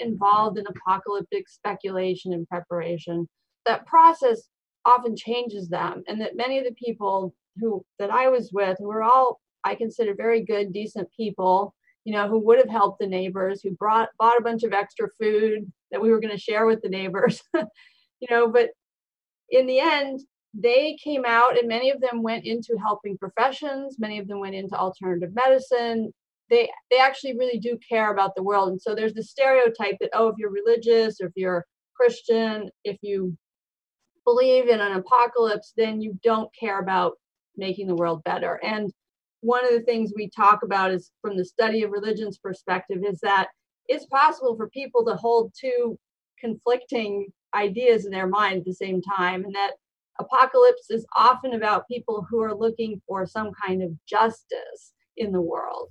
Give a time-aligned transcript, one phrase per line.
[0.00, 3.28] involved in apocalyptic speculation and preparation,
[3.66, 4.48] that process
[4.84, 6.02] often changes them.
[6.08, 9.74] And that many of the people who that I was with, who were all I
[9.74, 14.08] consider very good, decent people, you know, who would have helped the neighbors, who brought
[14.18, 17.42] bought a bunch of extra food that we were going to share with the neighbors,
[17.54, 18.70] you know, but
[19.50, 20.20] in the end,
[20.54, 24.54] they came out and many of them went into helping professions, many of them went
[24.54, 26.12] into alternative medicine,
[26.50, 28.68] they they actually really do care about the world.
[28.68, 31.64] And so there's the stereotype that oh if you're religious or if you're
[31.96, 33.36] christian if you
[34.24, 37.12] believe in an apocalypse then you don't care about
[37.56, 38.60] making the world better.
[38.62, 38.90] And
[39.40, 43.20] one of the things we talk about is from the study of religion's perspective is
[43.22, 43.48] that
[43.86, 45.98] it's possible for people to hold two
[46.38, 49.72] conflicting ideas in their mind at the same time and that
[50.20, 55.40] apocalypse is often about people who are looking for some kind of justice in the
[55.40, 55.90] world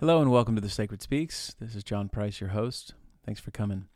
[0.00, 1.56] Hello and welcome to the Sacred Speaks.
[1.58, 2.94] This is John Price, your host.
[3.26, 3.88] Thanks for coming.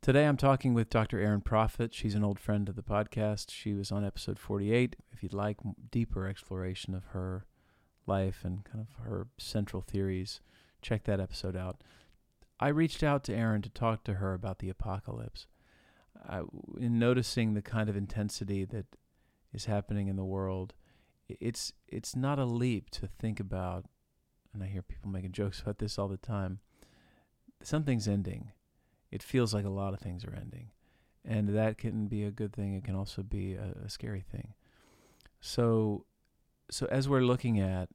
[0.00, 1.20] Today I'm talking with Dr.
[1.20, 1.92] Erin Prophet.
[1.92, 3.50] She's an old friend of the podcast.
[3.50, 4.96] She was on episode 48.
[5.12, 5.58] If you'd like
[5.90, 7.44] deeper exploration of her
[8.06, 10.40] life and kind of her central theories,
[10.80, 11.82] check that episode out.
[12.58, 15.46] I reached out to Erin to talk to her about the apocalypse.
[16.26, 16.40] I,
[16.80, 18.86] in noticing the kind of intensity that
[19.52, 20.72] is happening in the world,
[21.28, 23.84] it's it's not a leap to think about
[24.58, 26.58] and I hear people making jokes about this all the time.
[27.62, 28.50] Something's ending.
[29.12, 30.70] It feels like a lot of things are ending.
[31.24, 32.74] And that can be a good thing.
[32.74, 34.54] It can also be a, a scary thing.
[35.40, 36.06] So,
[36.70, 37.88] so as we're looking at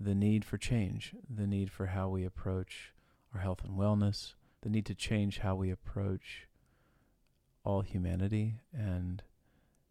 [0.00, 2.94] the need for change, the need for how we approach
[3.34, 6.48] our health and wellness, the need to change how we approach
[7.62, 9.22] all humanity and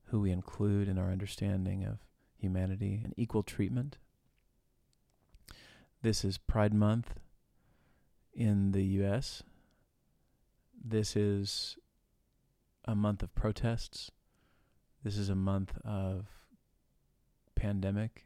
[0.06, 2.00] who we include in our understanding of
[2.36, 3.98] humanity and equal treatment
[6.04, 7.14] this is Pride Month
[8.34, 9.42] in the U.S.
[10.84, 11.78] This is
[12.84, 14.12] a month of protests.
[15.02, 16.28] This is a month of
[17.56, 18.26] pandemic.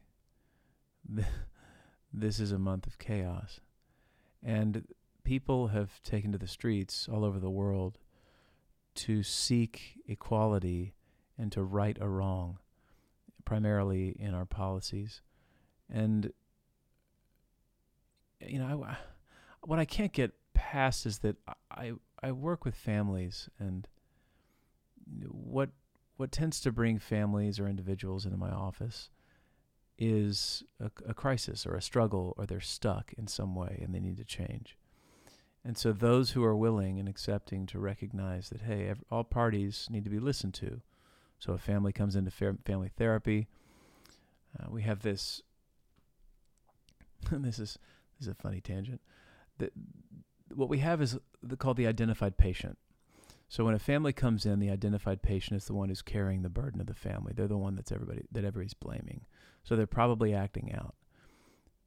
[2.13, 3.59] This is a month of chaos.
[4.41, 4.87] And
[5.23, 7.99] people have taken to the streets all over the world
[8.95, 10.95] to seek equality
[11.37, 12.57] and to right a wrong,
[13.45, 15.21] primarily in our policies.
[15.89, 16.31] And
[18.39, 18.97] you know, I,
[19.61, 21.35] what I can't get past is that
[21.71, 23.87] I I work with families, and
[25.29, 25.69] what
[26.17, 29.09] what tends to bring families or individuals into my office
[29.99, 33.99] is a, a crisis or a struggle, or they're stuck in some way and they
[33.99, 34.77] need to change.
[35.65, 40.05] And so, those who are willing and accepting to recognize that, hey, all parties need
[40.05, 40.81] to be listened to.
[41.39, 43.47] So, a family comes into fa- family therapy.
[44.57, 45.41] Uh, we have this.
[47.31, 47.77] this is
[48.17, 49.01] this is a funny tangent.
[49.57, 49.71] The,
[50.53, 52.77] what we have is the, called the identified patient.
[53.49, 56.49] So when a family comes in, the identified patient is the one who's carrying the
[56.49, 57.31] burden of the family.
[57.35, 59.21] They're the one that's everybody that everybody's blaming.
[59.63, 60.95] So they're probably acting out.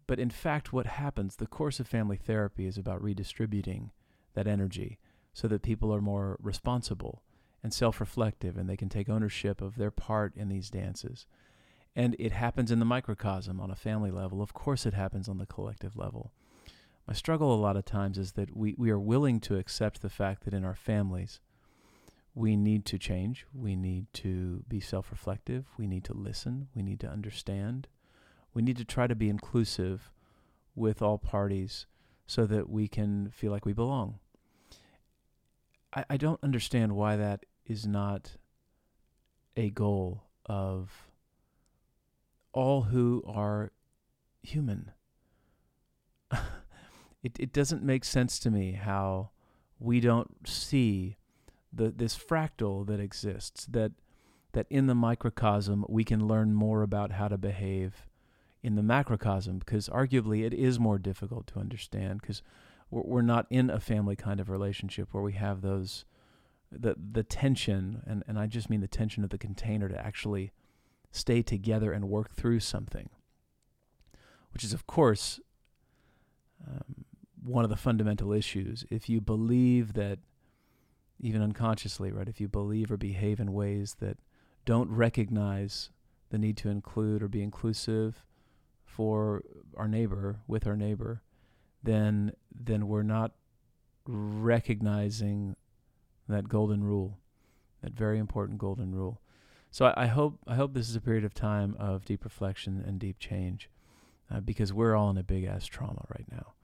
[0.06, 3.92] But in fact, what happens, the course of family therapy is about redistributing
[4.34, 4.98] that energy
[5.32, 7.22] so that people are more responsible
[7.62, 11.26] and self reflective and they can take ownership of their part in these dances.
[12.00, 14.40] And it happens in the microcosm on a family level.
[14.40, 16.32] Of course, it happens on the collective level.
[17.06, 20.08] My struggle a lot of times is that we, we are willing to accept the
[20.08, 21.40] fact that in our families,
[22.34, 23.44] we need to change.
[23.52, 25.66] We need to be self reflective.
[25.76, 26.68] We need to listen.
[26.74, 27.86] We need to understand.
[28.54, 30.10] We need to try to be inclusive
[30.74, 31.84] with all parties
[32.26, 34.20] so that we can feel like we belong.
[35.92, 38.38] I, I don't understand why that is not
[39.54, 41.09] a goal of
[42.52, 43.72] all who are
[44.42, 44.92] human.
[47.22, 49.30] it, it doesn't make sense to me how
[49.78, 51.16] we don't see
[51.72, 53.92] the this fractal that exists that
[54.52, 58.06] that in the microcosm we can learn more about how to behave
[58.62, 62.42] in the macrocosm because arguably it is more difficult to understand because
[62.90, 66.04] we're, we're not in a family kind of relationship where we have those
[66.70, 70.52] the the tension and, and I just mean the tension of the container to actually
[71.10, 73.08] stay together and work through something
[74.52, 75.40] which is of course
[76.66, 77.04] um,
[77.42, 78.84] one of the fundamental issues.
[78.90, 80.18] If you believe that
[81.22, 84.16] even unconsciously right if you believe or behave in ways that
[84.64, 85.90] don't recognize
[86.30, 88.24] the need to include or be inclusive
[88.84, 89.42] for
[89.76, 91.20] our neighbor with our neighbor
[91.82, 93.32] then then we're not
[94.06, 95.54] recognizing
[96.26, 97.18] that golden rule
[97.82, 99.20] that very important golden rule
[99.70, 102.82] so I, I hope I hope this is a period of time of deep reflection
[102.86, 103.70] and deep change
[104.30, 106.54] uh, because we're all in a big ass trauma right now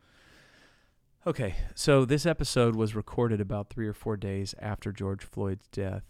[1.27, 6.05] Okay, so this episode was recorded about three or four days after George Floyd's death.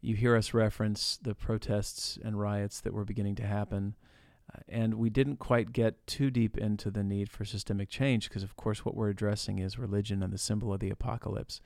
[0.00, 3.96] You hear us reference the protests and riots that were beginning to happen,
[4.54, 8.44] uh, and we didn't quite get too deep into the need for systemic change because,
[8.44, 11.60] of course, what we're addressing is religion and the symbol of the apocalypse.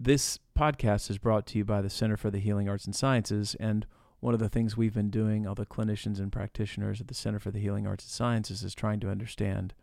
[0.00, 3.56] This podcast is brought to you by the Center for the Healing Arts and Sciences,
[3.58, 3.84] and
[4.20, 7.40] one of the things we've been doing, all the clinicians and practitioners at the Center
[7.40, 9.74] for the Healing Arts and Sciences, is trying to understand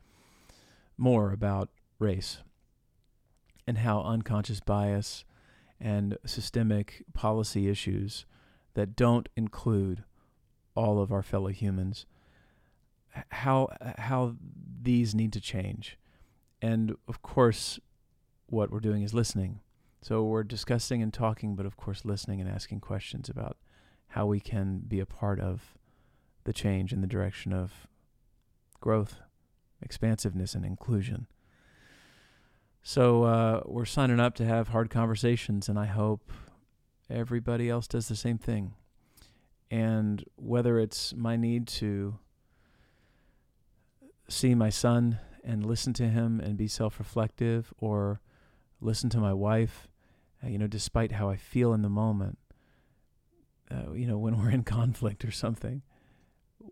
[0.98, 1.68] more about
[2.00, 2.38] race
[3.68, 5.26] and how unconscious bias
[5.82, 8.26] and systemic policy issues
[8.74, 10.06] that don't include
[10.76, 12.06] all of our fellow humans
[13.30, 14.36] how how
[14.82, 15.98] these need to change.
[16.62, 17.80] And of course
[18.48, 19.60] what we're doing is listening
[20.06, 23.58] so we're discussing and talking but of course listening and asking questions about
[24.10, 25.78] how we can be a part of
[26.44, 27.88] the change in the direction of
[28.80, 29.20] growth
[29.82, 31.28] expansiveness and inclusion.
[32.82, 36.32] So uh, we're signing up to have hard conversations, and I hope
[37.10, 38.74] everybody else does the same thing.
[39.72, 42.20] And whether it's my need to
[44.28, 48.22] see my son and listen to him and be self reflective, or
[48.80, 49.88] listen to my wife,
[50.46, 52.38] uh, you know, despite how I feel in the moment,
[53.72, 55.82] uh, you know, when we're in conflict or something,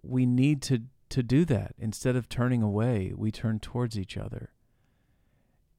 [0.01, 1.75] we need to to do that.
[1.77, 4.51] Instead of turning away, we turn towards each other.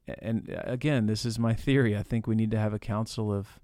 [0.06, 1.96] And uh, again, this is my theory.
[1.96, 3.58] I think we need to have a council of,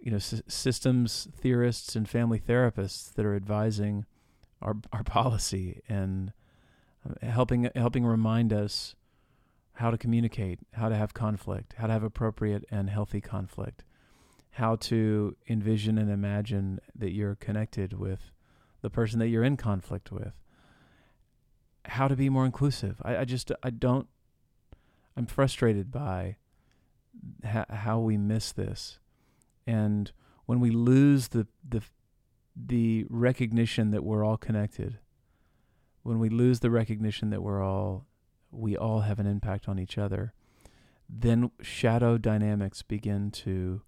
[0.00, 4.04] you know, s- systems theorists and family therapists that are advising
[4.62, 6.32] our our policy and
[7.04, 8.94] uh, helping helping remind us
[9.76, 13.84] how to communicate, how to have conflict, how to have appropriate and healthy conflict,
[14.52, 18.32] how to envision and imagine that you're connected with
[18.82, 20.32] the person that you're in conflict with
[21.88, 23.00] how to be more inclusive.
[23.02, 24.08] I, I just I don't.
[25.16, 26.36] I'm frustrated by
[27.44, 28.98] ha- how we miss this,
[29.66, 30.12] and
[30.46, 31.82] when we lose the the
[32.54, 34.98] the recognition that we're all connected,
[36.02, 38.06] when we lose the recognition that we're all
[38.56, 40.32] we all have an impact on each other,
[41.08, 43.82] then shadow dynamics begin to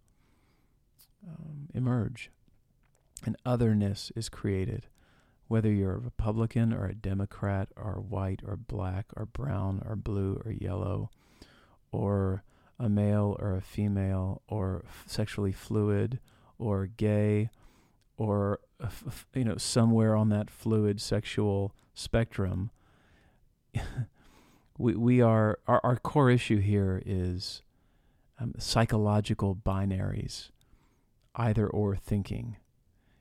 [1.27, 2.31] um, emerge,
[3.25, 4.87] and otherness is created
[5.49, 10.41] whether you're a Republican or a Democrat or white or black or brown or blue
[10.45, 11.11] or yellow
[11.91, 12.45] or
[12.79, 16.21] a male or a female or f- sexually fluid
[16.59, 17.49] or gay
[18.19, 22.71] or f- you know somewhere on that fluid sexual spectrum
[24.79, 27.63] we we are our, our core issue here is
[28.39, 30.51] um, psychological binaries
[31.35, 32.57] either or thinking.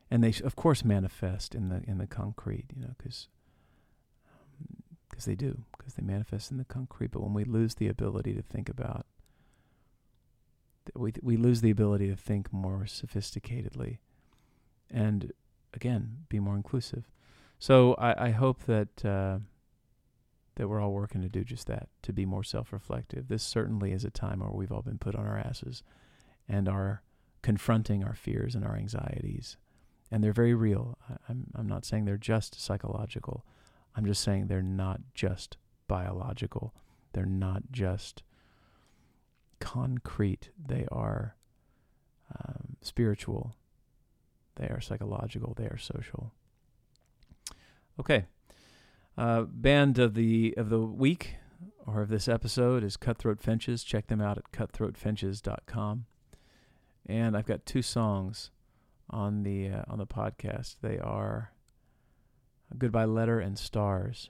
[0.09, 3.27] And they of course manifest in the in the concrete you know because
[5.09, 7.11] because um, they do because they manifest in the concrete.
[7.11, 9.05] But when we lose the ability to think about
[10.95, 13.97] we we lose the ability to think more sophisticatedly
[14.89, 15.33] and
[15.73, 17.09] again be more inclusive.
[17.59, 19.39] So i i hope that uh,
[20.57, 24.03] that we're all working to do just that to be more self-reflective this certainly is
[24.03, 25.81] a time where we've all been put on our asses
[26.47, 27.01] and are
[27.41, 29.57] confronting our fears and our anxieties
[30.11, 30.97] and they're very real.
[31.27, 33.45] I'm I'm not saying they're just psychological.
[33.95, 36.73] I'm just saying they're not just biological.
[37.13, 38.23] They're not just
[39.59, 40.49] concrete.
[40.57, 41.35] They are
[42.37, 43.55] um, spiritual.
[44.55, 45.53] They are psychological.
[45.55, 46.31] They are social.
[47.99, 48.25] Okay.
[49.17, 51.35] Uh, band of the of the week
[51.87, 53.83] or of this episode is Cutthroat Finches.
[53.83, 56.05] Check them out at cutthroatfinches.com.
[57.07, 58.51] And I've got two songs
[59.09, 60.75] on the uh, on the podcast.
[60.81, 61.51] They are
[62.77, 64.29] Goodbye Letter and Stars.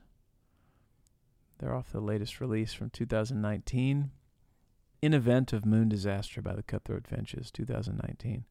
[1.60, 4.12] They're off the latest release from 2019.
[5.00, 8.46] In Event of Moon Disaster by the Cutthroat Finches, 2019.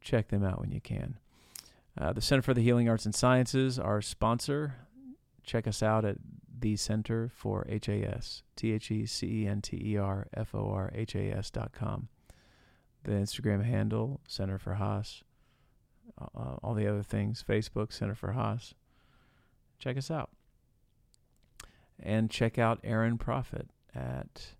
[0.00, 1.18] Check them out when you can.
[1.98, 4.85] Uh, the Center for the Healing Arts and Sciences, our sponsor.
[5.46, 6.18] Check us out at
[6.58, 10.68] the Center for HAS, T H E C E N T E R F O
[10.70, 12.08] R H A S dot com.
[13.04, 15.22] The Instagram handle, Center for Haas.
[16.20, 18.74] Uh, all the other things, Facebook, Center for Haas.
[19.78, 20.30] Check us out.
[22.00, 24.56] And check out Erin Prophet at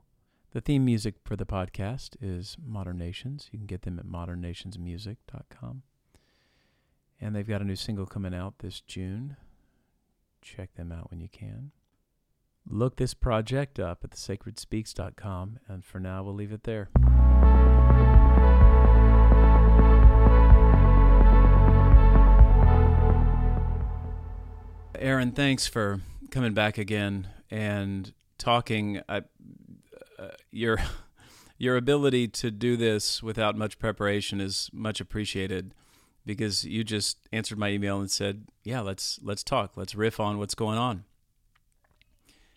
[0.52, 3.48] The theme music for the podcast is Modern Nations.
[3.52, 5.82] You can get them at modernnationsmusic.com.
[7.18, 9.38] And they've got a new single coming out this June.
[10.42, 11.70] Check them out when you can.
[12.68, 15.58] Look this project up at thesacredspeaks.com.
[15.68, 16.90] And for now, we'll leave it there.
[24.96, 29.00] Erin, thanks for coming back again and talking.
[29.08, 29.22] I,
[30.22, 30.78] uh, your
[31.58, 35.74] your ability to do this without much preparation is much appreciated
[36.24, 39.76] because you just answered my email and said, "Yeah, let's let's talk.
[39.76, 41.04] Let's riff on what's going on."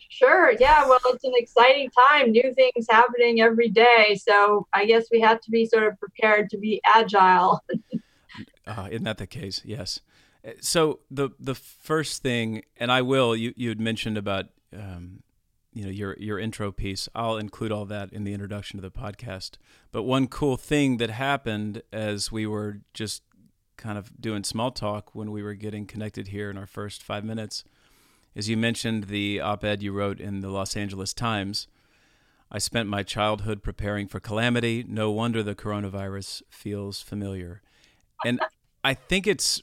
[0.08, 0.52] Sure.
[0.58, 0.86] Yeah.
[0.86, 2.30] Well, it's an exciting time.
[2.30, 4.18] New things happening every day.
[4.22, 7.62] So I guess we have to be sort of prepared to be agile.
[8.66, 9.62] uh, isn't that the case?
[9.64, 10.00] Yes.
[10.60, 13.34] So the the first thing, and I will.
[13.34, 15.22] You you had mentioned about um,
[15.76, 17.06] you know your your intro piece.
[17.14, 19.58] I'll include all that in the introduction to the podcast.
[19.92, 23.22] But one cool thing that happened as we were just
[23.76, 27.24] kind of doing small talk when we were getting connected here in our first five
[27.24, 27.62] minutes
[28.34, 31.68] is you mentioned the op-ed you wrote in the Los Angeles Times.
[32.50, 34.82] I spent my childhood preparing for calamity.
[34.88, 37.60] No wonder the coronavirus feels familiar.
[38.24, 38.40] And
[38.82, 39.62] I think it's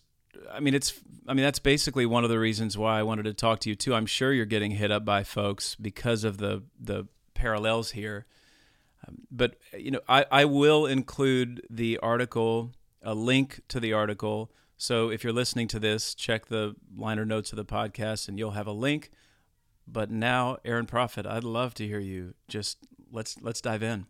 [0.52, 1.00] I mean, it's.
[1.26, 3.76] I mean, that's basically one of the reasons why I wanted to talk to you
[3.76, 3.96] too.
[3.96, 8.26] I'm sure you're getting hit up by folks because of the the parallels here.
[9.08, 12.72] Um, but you know, I I will include the article,
[13.02, 14.52] a link to the article.
[14.78, 18.52] So if you're listening to this, check the liner notes of the podcast, and you'll
[18.52, 19.12] have a link.
[19.88, 22.34] But now, Erin Prophet, I'd love to hear you.
[22.48, 22.80] Just
[23.12, 24.08] let's let's dive in.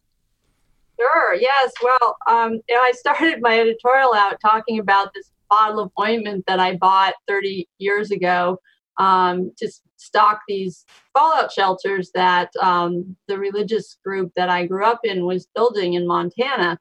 [1.00, 1.36] Sure.
[1.36, 1.72] Yes.
[1.82, 6.76] Well, um, I started my editorial out talking about this bottle of ointment that I
[6.76, 8.58] bought 30 years ago
[8.98, 15.02] um, to stock these fallout shelters that um, the religious group that I grew up
[15.04, 16.80] in was building in Montana.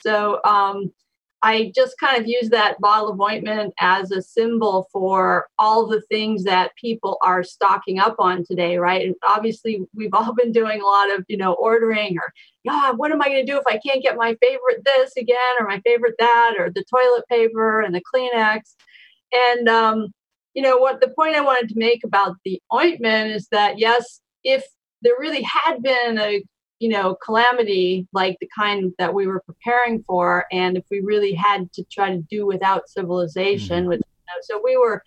[0.00, 0.92] So um,
[1.44, 6.00] I just kind of use that bottle of ointment as a symbol for all the
[6.02, 9.04] things that people are stocking up on today, right?
[9.04, 12.32] And obviously, we've all been doing a lot of, you know, ordering or,
[12.62, 15.36] yeah, what am I going to do if I can't get my favorite this again
[15.58, 18.60] or my favorite that or the toilet paper and the Kleenex?
[19.32, 20.08] And, um,
[20.54, 24.20] you know, what the point I wanted to make about the ointment is that, yes,
[24.44, 24.64] if
[25.02, 26.42] there really had been a
[26.82, 31.32] you know, calamity like the kind that we were preparing for, and if we really
[31.32, 33.90] had to try to do without civilization, mm-hmm.
[33.90, 35.00] which you know, so we were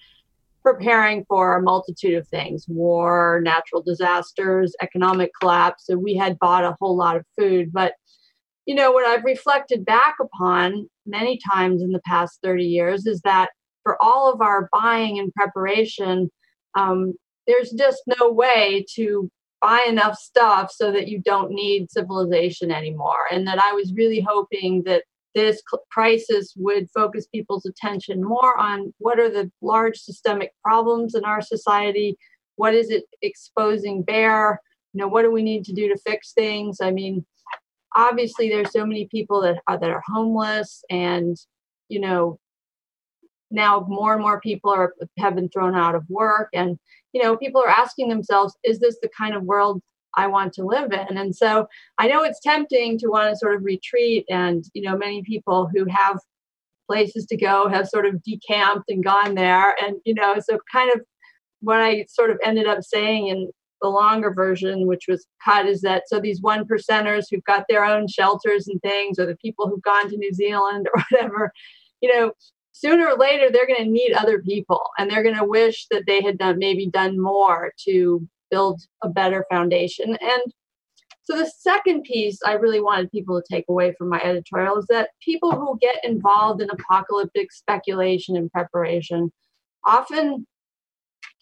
[0.64, 6.64] preparing for a multitude of things war natural disasters economic collapse and we had bought
[6.64, 7.94] a whole lot of food but
[8.66, 13.22] you know what i've reflected back upon many times in the past 30 years is
[13.22, 13.50] that
[13.84, 16.32] for all of our buying and preparation
[16.74, 17.14] um,
[17.46, 19.30] there's just no way to
[19.62, 23.26] buy enough stuff so that you don't need civilization anymore.
[23.32, 28.94] And that I was really hoping that this crisis would focus people's attention more on
[29.00, 32.18] what are the large systemic problems in our society,
[32.56, 34.62] what is it exposing bare,
[34.94, 36.78] you know, what do we need to do to fix things?
[36.82, 37.26] I mean,
[37.96, 41.38] obviously there's so many people that are that are homeless and
[41.88, 42.38] you know
[43.52, 46.78] now more and more people are have been thrown out of work and
[47.16, 49.82] you know people are asking themselves is this the kind of world
[50.18, 51.18] i want to live in?
[51.18, 51.68] And so
[51.98, 55.70] i know it's tempting to want to sort of retreat and you know many people
[55.74, 56.20] who have
[56.88, 59.76] places to go have sort of decamped and gone there.
[59.82, 61.02] And you know so kind of
[61.62, 63.50] what i sort of ended up saying in
[63.82, 67.84] the longer version which was cut is that so these one percenters who've got their
[67.86, 71.52] own shelters and things or the people who've gone to new zealand or whatever
[72.02, 72.32] you know
[72.76, 76.04] sooner or later they're going to need other people and they're going to wish that
[76.06, 80.18] they had done maybe done more to build a better foundation.
[80.20, 80.54] And
[81.24, 84.86] so the second piece i really wanted people to take away from my editorial is
[84.88, 89.32] that people who get involved in apocalyptic speculation and preparation
[89.86, 90.46] often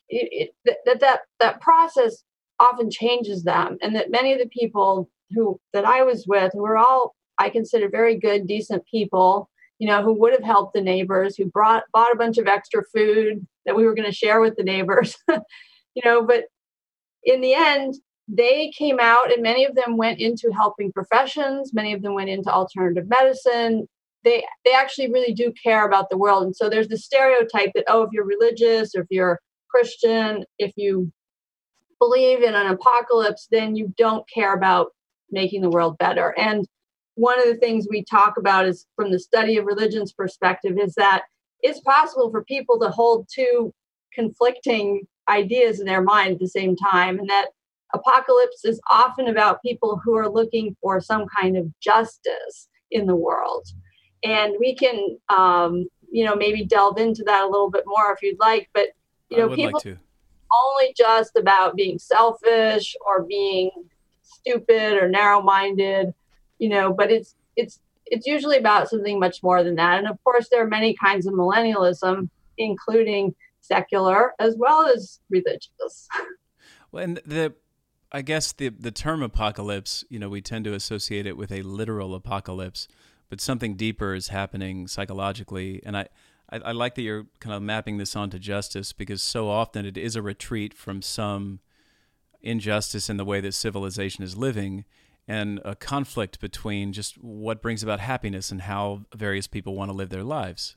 [0.09, 2.23] it, it, that that that process
[2.59, 6.61] often changes them and that many of the people who that i was with who
[6.61, 9.49] were all i consider very good decent people
[9.79, 12.83] you know, who would have helped the neighbors, who brought bought a bunch of extra
[12.93, 16.45] food that we were going to share with the neighbors, you know, but
[17.23, 17.95] in the end,
[18.27, 22.29] they came out and many of them went into helping professions, many of them went
[22.29, 23.87] into alternative medicine.
[24.23, 26.43] They they actually really do care about the world.
[26.43, 29.39] And so there's the stereotype that oh, if you're religious or if you're
[29.69, 31.11] Christian, if you
[31.99, 34.91] believe in an apocalypse, then you don't care about
[35.31, 36.33] making the world better.
[36.37, 36.65] And
[37.15, 40.95] one of the things we talk about is from the study of religion's perspective is
[40.95, 41.23] that
[41.61, 43.73] it's possible for people to hold two
[44.13, 47.47] conflicting ideas in their mind at the same time and that
[47.93, 53.15] apocalypse is often about people who are looking for some kind of justice in the
[53.15, 53.67] world.
[54.23, 58.21] And we can um, you know maybe delve into that a little bit more if
[58.21, 58.89] you'd like but
[59.29, 59.97] you know people like
[60.55, 63.71] only just about being selfish or being
[64.21, 66.13] stupid or narrow-minded
[66.63, 69.97] you know but it's it's it's usually about something much more than that.
[69.99, 76.07] And of course there are many kinds of millennialism including secular as well as religious.
[76.91, 77.53] Well and the
[78.11, 81.63] I guess the the term apocalypse, you know, we tend to associate it with a
[81.63, 82.87] literal apocalypse,
[83.29, 85.81] but something deeper is happening psychologically.
[85.83, 86.07] And I,
[86.51, 89.97] I, I like that you're kind of mapping this onto justice because so often it
[89.97, 91.61] is a retreat from some
[92.43, 94.85] injustice in the way that civilization is living
[95.27, 99.95] and a conflict between just what brings about happiness and how various people want to
[99.95, 100.75] live their lives.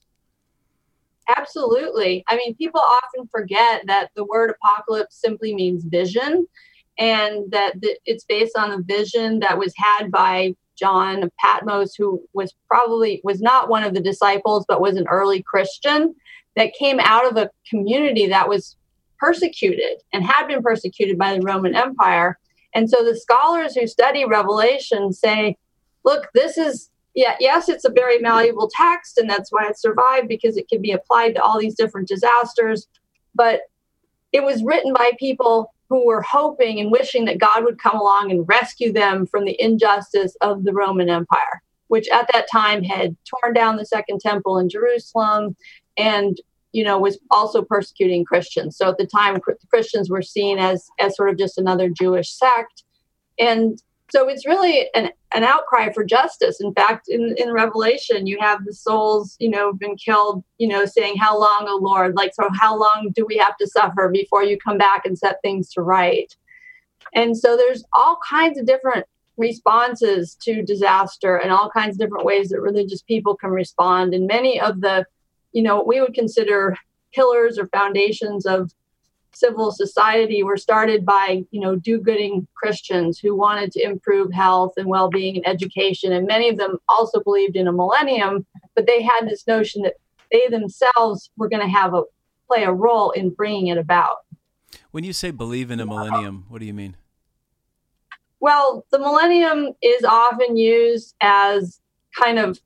[1.36, 2.24] Absolutely.
[2.28, 6.46] I mean, people often forget that the word apocalypse simply means vision
[6.98, 7.74] and that
[8.04, 13.20] it's based on a vision that was had by John of Patmos, who was probably
[13.24, 16.14] was not one of the disciples, but was an early Christian
[16.54, 18.76] that came out of a community that was
[19.18, 22.38] persecuted and had been persecuted by the Roman Empire.
[22.76, 25.56] And so the scholars who study Revelation say,
[26.04, 30.28] look, this is yeah, yes, it's a very malleable text, and that's why it survived
[30.28, 32.86] because it can be applied to all these different disasters.
[33.34, 33.62] But
[34.32, 38.30] it was written by people who were hoping and wishing that God would come along
[38.30, 43.16] and rescue them from the injustice of the Roman Empire, which at that time had
[43.24, 45.56] torn down the Second Temple in Jerusalem
[45.96, 46.38] and
[46.72, 48.76] you know was also persecuting Christians.
[48.76, 52.84] So at the time Christians were seen as as sort of just another Jewish sect
[53.38, 56.60] and so it's really an, an outcry for justice.
[56.60, 60.86] In fact, in, in Revelation, you have the souls, you know, been killed, you know,
[60.86, 62.14] saying, How long, O Lord?
[62.14, 65.42] Like, so how long do we have to suffer before you come back and set
[65.42, 66.34] things to right?
[67.14, 72.24] And so there's all kinds of different responses to disaster and all kinds of different
[72.24, 74.14] ways that religious people can respond.
[74.14, 75.04] And many of the,
[75.52, 76.76] you know, what we would consider
[77.12, 78.72] pillars or foundations of
[79.36, 84.86] civil society were started by you know do-gooding christians who wanted to improve health and
[84.86, 86.12] well-being and education.
[86.12, 89.94] And many of them also believed in a millennium but they had this notion that
[90.32, 92.02] they themselves were going to have a
[92.48, 94.18] play a role in bringing it about.
[94.90, 96.96] When you say believe in a millennium what do you mean?
[98.40, 101.80] Well the millennium is often used as
[102.18, 102.58] kind of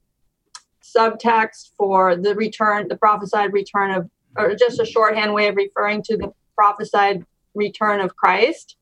[0.96, 6.02] subtext for the return the prophesied return of or just a shorthand way of referring
[6.02, 7.24] to the prophesied
[7.54, 8.76] return of Christ.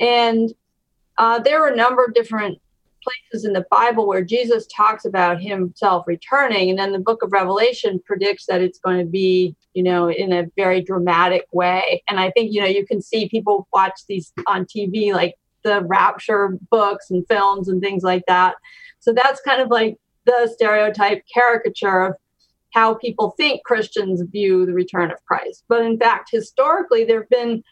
[0.00, 0.52] And
[1.18, 2.58] uh, there are a number of different
[3.02, 6.70] places in the Bible where Jesus talks about himself returning.
[6.70, 10.32] And then the book of Revelation predicts that it's going to be, you know, in
[10.32, 12.02] a very dramatic way.
[12.08, 15.82] And I think, you know, you can see people watch these on TV, like the
[15.82, 18.56] rapture books and films and things like that.
[19.00, 22.14] So that's kind of like the stereotype caricature of
[22.70, 25.64] how people think Christians view the return of Christ.
[25.68, 27.62] But in fact, historically, there have been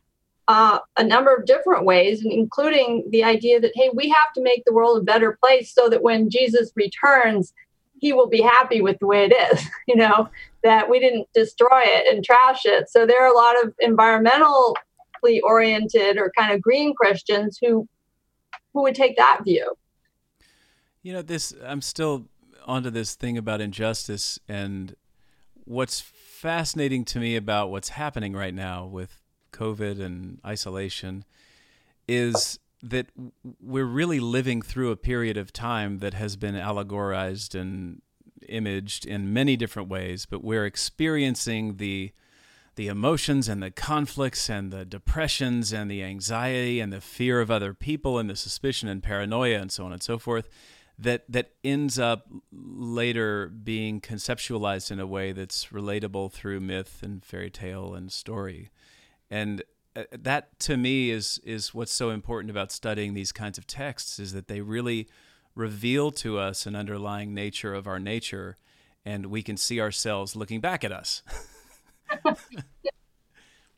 [0.48, 4.62] uh, a number of different ways, including the idea that, hey, we have to make
[4.66, 7.54] the world a better place so that when Jesus returns,
[7.98, 10.28] he will be happy with the way it is, you know,
[10.62, 12.90] that we didn't destroy it and trash it.
[12.90, 17.88] So there are a lot of environmentally oriented or kind of green Christians who
[18.72, 19.74] who would take that view.
[21.02, 22.26] You know, this I'm still
[22.70, 24.94] onto this thing about injustice and
[25.64, 29.20] what's fascinating to me about what's happening right now with
[29.52, 31.24] COVID and isolation
[32.06, 33.08] is that
[33.60, 38.02] we're really living through a period of time that has been allegorized and
[38.48, 42.12] imaged in many different ways, but we're experiencing the
[42.76, 47.50] the emotions and the conflicts and the depressions and the anxiety and the fear of
[47.50, 50.48] other people and the suspicion and paranoia and so on and so forth
[51.00, 57.24] that that ends up later being conceptualized in a way that's relatable through myth and
[57.24, 58.70] fairy tale and story
[59.30, 59.62] and
[59.96, 64.18] uh, that to me is is what's so important about studying these kinds of texts
[64.18, 65.08] is that they really
[65.54, 68.56] reveal to us an underlying nature of our nature
[69.04, 71.22] and we can see ourselves looking back at us.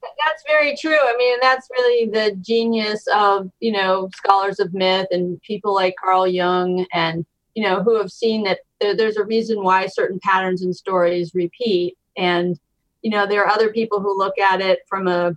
[0.02, 0.98] That's very true.
[0.98, 5.94] I mean, that's really the genius of, you know, scholars of myth and people like
[6.02, 10.62] Carl Jung and, you know, who have seen that there's a reason why certain patterns
[10.62, 11.96] and stories repeat.
[12.16, 12.58] And,
[13.02, 15.36] you know, there are other people who look at it from a,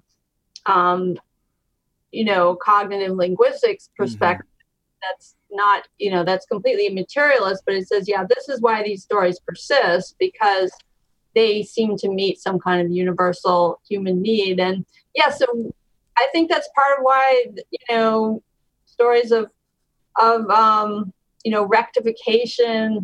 [0.66, 1.18] um,
[2.12, 4.48] you know, cognitive linguistics perspective.
[5.02, 9.04] That's not, you know, that's completely materialist, but it says, yeah, this is why these
[9.04, 10.72] stories persist because
[11.36, 14.60] they seem to meet some kind of universal human need.
[14.60, 15.46] And yeah, so
[16.18, 18.42] I think that's part of why you know
[18.86, 19.52] stories of
[20.20, 23.02] of um, you know rectification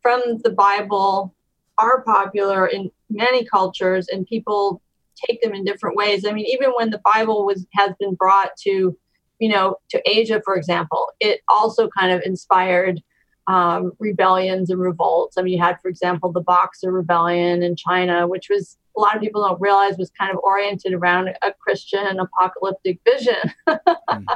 [0.00, 1.34] from the Bible
[1.78, 4.82] are popular in many cultures, and people
[5.26, 6.24] take them in different ways.
[6.26, 8.96] I mean, even when the Bible was has been brought to
[9.38, 13.02] you know to Asia, for example, it also kind of inspired
[13.46, 15.36] um, rebellions and revolts.
[15.36, 19.16] I mean, you had, for example, the Boxer Rebellion in China, which was a lot
[19.16, 23.52] of people don't realize was kind of oriented around a Christian apocalyptic vision.
[24.08, 24.26] Mm.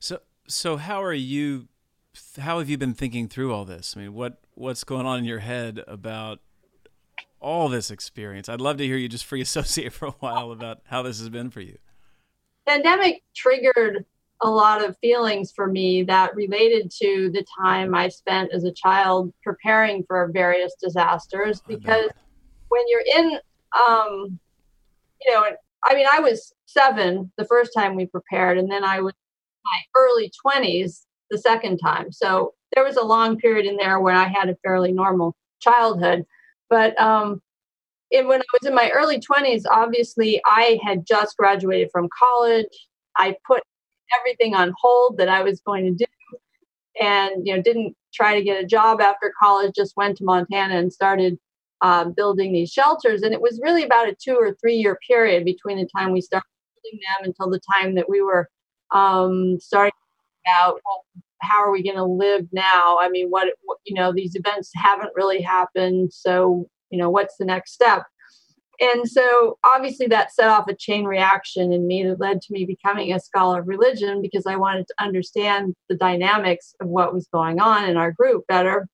[0.00, 1.68] So, so how are you?
[2.40, 3.94] How have you been thinking through all this?
[3.96, 6.40] I mean, what what's going on in your head about
[7.40, 8.48] all this experience?
[8.48, 11.28] I'd love to hear you just free associate for a while about how this has
[11.28, 11.78] been for you.
[12.66, 14.04] Pandemic triggered
[14.40, 18.72] a lot of feelings for me that related to the time I spent as a
[18.72, 21.60] child preparing for various disasters.
[21.66, 22.10] Because
[22.68, 23.38] when you're in,
[23.88, 24.38] um,
[25.24, 25.44] you know,
[25.84, 29.62] I mean, I was seven the first time we prepared, and then I was in
[29.64, 32.12] my early 20s the second time.
[32.12, 36.24] So there was a long period in there when I had a fairly normal childhood.
[36.70, 37.40] But um,
[38.10, 42.88] when I was in my early 20s, obviously I had just graduated from college.
[43.16, 43.62] I put
[44.18, 46.04] everything on hold that I was going to do.
[47.00, 50.76] And you know didn't try to get a job after college just went to Montana
[50.76, 51.38] and started
[51.82, 53.22] um, building these shelters.
[53.22, 56.20] And it was really about a two or three year period between the time we
[56.20, 56.46] started
[56.82, 58.48] building them until the time that we were
[58.92, 59.92] um, starting
[60.48, 61.04] out well,
[61.42, 62.98] how are we going to live now?
[62.98, 66.12] I mean what, what you know these events haven't really happened.
[66.12, 68.04] So you know what's the next step
[68.80, 72.64] and so obviously that set off a chain reaction in me that led to me
[72.64, 77.28] becoming a scholar of religion because I wanted to understand the dynamics of what was
[77.32, 78.88] going on in our group better.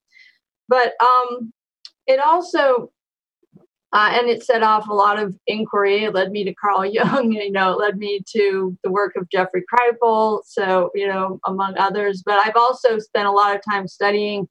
[0.68, 1.52] But um,
[2.06, 2.90] it also,
[3.92, 6.04] uh, and it set off a lot of inquiry.
[6.04, 9.28] It led me to Carl Jung, you know, it led me to the work of
[9.28, 12.22] Jeffrey Kripal, so, you know, among others.
[12.24, 14.48] But I've also spent a lot of time studying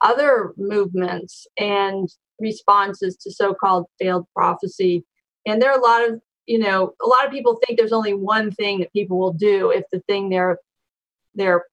[0.00, 5.04] other movements and responses to so-called failed prophecy.
[5.46, 8.14] And there are a lot of you know a lot of people think there's only
[8.14, 10.58] one thing that people will do if the thing they're
[11.34, 11.64] they're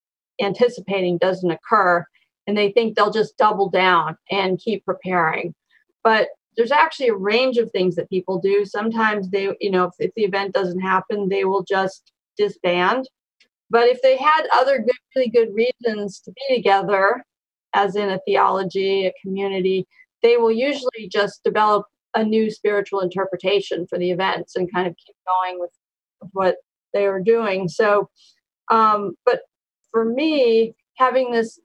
[0.41, 2.05] anticipating doesn't occur
[2.47, 5.53] and they think they'll just double down and keep preparing.
[6.03, 8.65] But there's actually a range of things that people do.
[8.65, 13.07] Sometimes they you know if, if the event doesn't happen they will just disband.
[13.69, 17.23] But if they had other good, really good reasons to be together
[17.73, 19.87] as in a theology a community
[20.23, 24.95] they will usually just develop a new spiritual interpretation for the events and kind of
[24.97, 25.69] keep going with,
[26.31, 26.55] what
[26.93, 27.67] they are doing.
[27.67, 28.09] So,
[28.71, 29.41] um, but
[29.91, 31.59] for me, having this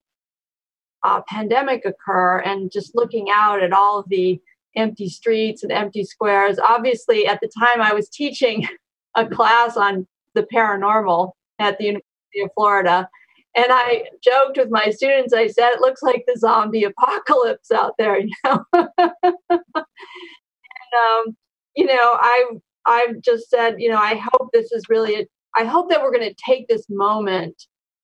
[1.05, 4.41] uh, pandemic occur and just looking out at all of the
[4.75, 8.67] empty streets and empty squares, obviously at the time I was teaching
[9.15, 13.09] a class on the paranormal at the University of Florida.
[13.59, 17.95] And I joked with my students, I said, it looks like the zombie apocalypse out
[17.99, 18.65] there, you know.
[18.73, 18.87] and
[19.51, 21.37] um,
[21.75, 22.47] you know, I
[22.87, 26.13] I've just said, you know, I hope this is really a, I hope that we're
[26.13, 27.61] going to take this moment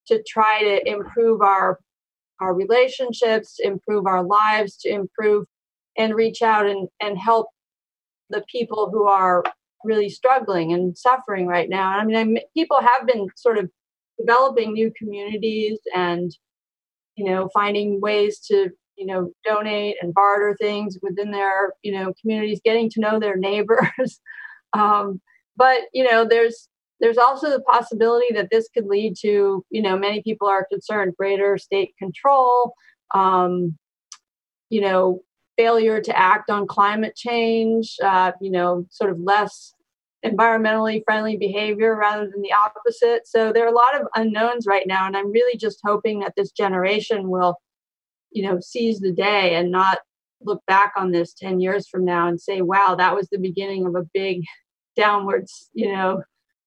[0.09, 1.79] to try to improve our
[2.40, 5.47] our relationships, improve our lives, to improve
[5.97, 7.47] and reach out and, and help
[8.29, 9.45] the people who are
[9.85, 11.90] really struggling and suffering right now.
[11.90, 13.71] I mean, I, people have been sort of
[14.18, 16.37] developing new communities and
[17.16, 22.12] you know finding ways to you know donate and barter things within their you know
[22.20, 24.20] communities getting to know their neighbors.
[24.72, 25.20] Um,
[25.57, 26.68] but you know there's
[27.00, 31.14] there's also the possibility that this could lead to you know many people are concerned
[31.16, 32.74] greater state control
[33.14, 33.77] um,
[34.70, 35.22] you know
[35.57, 39.74] failure to act on climate change uh, you know sort of less
[40.24, 43.26] environmentally friendly behavior rather than the opposite.
[43.26, 46.34] So there are a lot of unknowns right now, and I'm really just hoping that
[46.37, 47.56] this generation will,
[48.30, 49.98] you know, seize the day and not
[50.40, 53.87] look back on this 10 years from now and say, wow, that was the beginning
[53.87, 54.42] of a big
[54.96, 56.22] downwards, you know,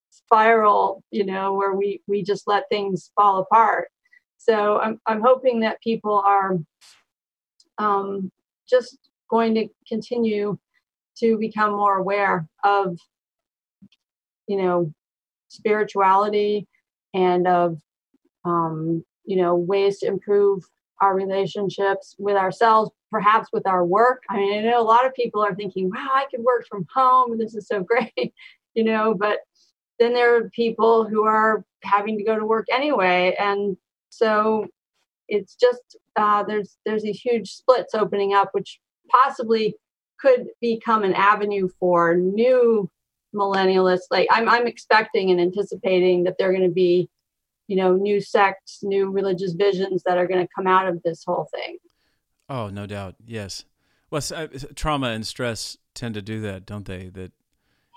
[0.10, 3.90] spiral, you know, where we we just let things fall apart.
[4.38, 6.58] So I'm I'm hoping that people are
[7.78, 8.32] um,
[8.70, 8.98] just
[9.30, 10.58] going to continue
[11.20, 12.98] to become more aware of,
[14.48, 14.94] you know,
[15.50, 16.68] spirituality
[17.14, 17.80] and of,
[18.46, 20.64] um, you know, ways to improve
[21.02, 24.24] our relationships with ourselves, perhaps with our work.
[24.30, 26.88] I mean, I know a lot of people are thinking, wow, I could work from
[26.94, 28.34] home and this is so great,
[28.74, 29.40] you know, but
[30.00, 33.36] then there are people who are having to go to work anyway.
[33.40, 33.78] And
[34.10, 34.68] so
[35.28, 38.80] it's just uh, there's there's these huge splits opening up, which
[39.10, 39.76] possibly
[40.20, 42.90] could become an avenue for new
[43.34, 44.08] millennialists.
[44.12, 47.10] Like I'm I'm expecting and anticipating that they're going to be,
[47.68, 51.24] you know, new sects, new religious visions that are going to come out of this
[51.26, 51.78] whole thing.
[52.50, 53.16] Oh, no doubt.
[53.26, 53.66] Yes.
[54.10, 57.10] Well, uh, trauma and stress tend to do that, don't they?
[57.10, 57.34] That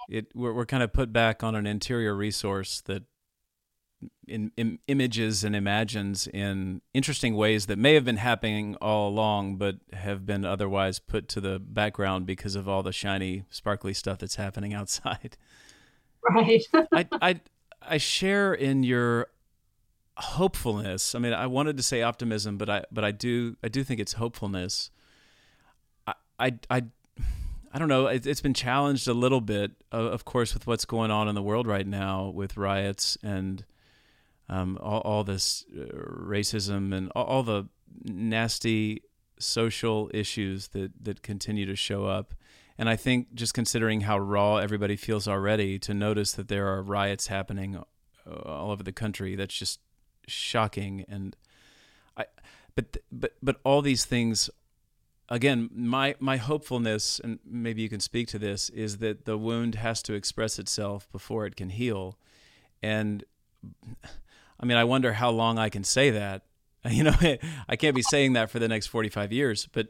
[0.09, 3.05] it we're, we're kind of put back on an interior resource that
[4.27, 9.57] in, in, images and imagines in interesting ways that may have been happening all along,
[9.57, 14.19] but have been otherwise put to the background because of all the shiny, sparkly stuff
[14.19, 15.37] that's happening outside.
[16.29, 16.63] Right.
[16.93, 17.41] I, I
[17.83, 19.29] I share in your
[20.17, 21.15] hopefulness.
[21.15, 24.01] I mean, I wanted to say optimism, but I but I do I do think
[24.01, 24.91] it's hopefulness.
[26.07, 26.83] I I I,
[27.73, 28.07] I don't know.
[28.07, 31.43] It, has been challenged a little bit, of course, with what's going on in the
[31.43, 33.65] world right now with riots and
[34.51, 37.69] um, all, all, this uh, racism and all, all, the
[38.05, 39.03] nasty
[39.39, 42.35] social issues that, that continue to show up.
[42.77, 46.83] And I think just considering how raw everybody feels already, to notice that there are
[46.83, 49.81] riots happening uh, all over the country, that's just
[50.27, 51.05] shocking.
[51.09, 51.37] And
[52.17, 52.25] I,
[52.75, 54.51] but but but all these things,
[55.29, 59.77] again, my my hopefulness, and maybe you can speak to this, is that the wound
[59.77, 62.19] has to express itself before it can heal,
[62.83, 63.25] and
[64.61, 66.43] I mean, I wonder how long I can say that.
[66.91, 67.15] You know,
[67.69, 69.89] I can't be saying that for the next 45 years, but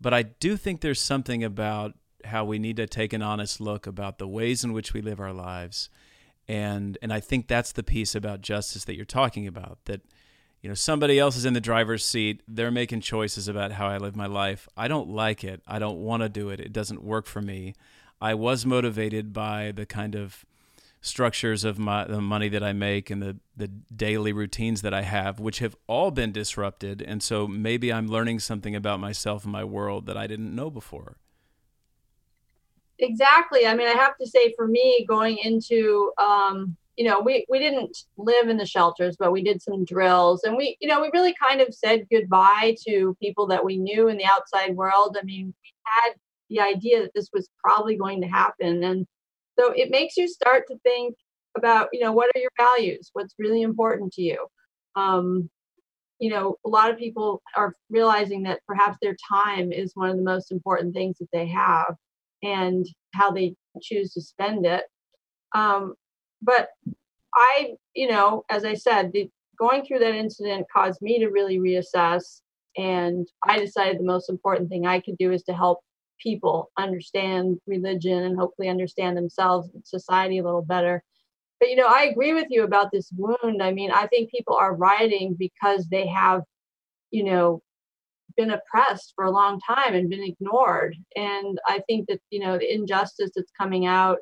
[0.00, 3.86] but I do think there's something about how we need to take an honest look
[3.86, 5.90] about the ways in which we live our lives.
[6.48, 10.00] And and I think that's the piece about justice that you're talking about that
[10.60, 13.98] you know somebody else is in the driver's seat they're making choices about how i
[13.98, 17.04] live my life i don't like it i don't want to do it it doesn't
[17.04, 17.74] work for me
[18.18, 20.46] i was motivated by the kind of
[21.04, 25.02] structures of my the money that I make and the the daily routines that I
[25.02, 27.02] have, which have all been disrupted.
[27.02, 30.70] And so maybe I'm learning something about myself and my world that I didn't know
[30.70, 31.18] before.
[32.98, 33.66] Exactly.
[33.66, 37.58] I mean, I have to say, for me, going into um, you know, we we
[37.58, 41.10] didn't live in the shelters, but we did some drills, and we, you know, we
[41.12, 45.16] really kind of said goodbye to people that we knew in the outside world.
[45.20, 46.14] I mean, we had
[46.48, 49.06] the idea that this was probably going to happen, and
[49.58, 51.14] so it makes you start to think
[51.56, 53.10] about, you know, what are your values?
[53.12, 54.46] What's really important to you?
[54.96, 55.48] Um,
[56.18, 60.16] you know, a lot of people are realizing that perhaps their time is one of
[60.16, 61.94] the most important things that they have
[62.42, 64.84] and how they choose to spend it.
[65.54, 65.94] Um,
[66.42, 66.68] but
[67.34, 71.58] I, you know, as I said, the, going through that incident caused me to really
[71.58, 72.40] reassess.
[72.76, 75.80] And I decided the most important thing I could do is to help
[76.18, 81.02] people understand religion and hopefully understand themselves and society a little better.
[81.60, 83.62] But you know, I agree with you about this wound.
[83.62, 86.42] I mean, I think people are rioting because they have,
[87.10, 87.62] you know,
[88.36, 90.96] been oppressed for a long time and been ignored.
[91.16, 94.18] And I think that, you know, the injustice that's coming out,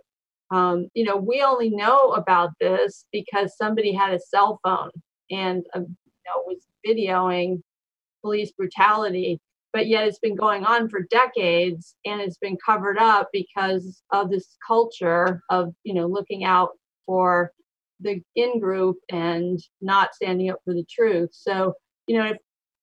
[0.50, 4.90] um, you know, we only know about this because somebody had a cell phone
[5.30, 7.62] and, um, you know, was videoing
[8.22, 9.40] police brutality
[9.72, 14.30] but yet it's been going on for decades and it's been covered up because of
[14.30, 16.70] this culture of you know looking out
[17.06, 17.52] for
[18.00, 21.30] the in group and not standing up for the truth.
[21.32, 21.74] So
[22.06, 22.34] you know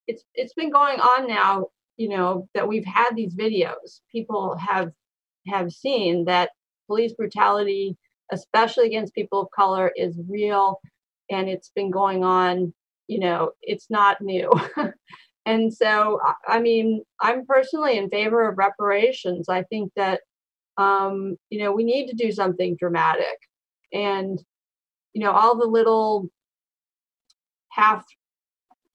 [0.07, 4.01] it's it's been going on now you know that we've had these videos.
[4.11, 4.91] People have
[5.47, 6.51] have seen that
[6.87, 7.97] police brutality
[8.31, 10.79] especially against people of color is real
[11.31, 12.73] and it's been going on
[13.07, 14.51] you know it's not new
[15.49, 19.49] And so, I mean, I'm personally in favor of reparations.
[19.49, 20.21] I think that,
[20.77, 23.35] um, you know, we need to do something dramatic.
[23.91, 24.39] And,
[25.13, 26.29] you know, all the little
[27.69, 28.05] half,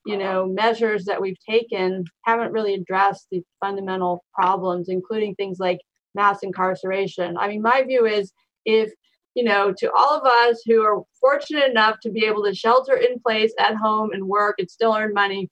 [0.06, 5.80] you know, measures that we've taken haven't really addressed the fundamental problems, including things like
[6.14, 7.36] mass incarceration.
[7.36, 8.32] I mean, my view is
[8.64, 8.92] if
[9.34, 12.94] you know, to all of us who are fortunate enough to be able to shelter
[12.94, 15.50] in place at home and work and still earn money,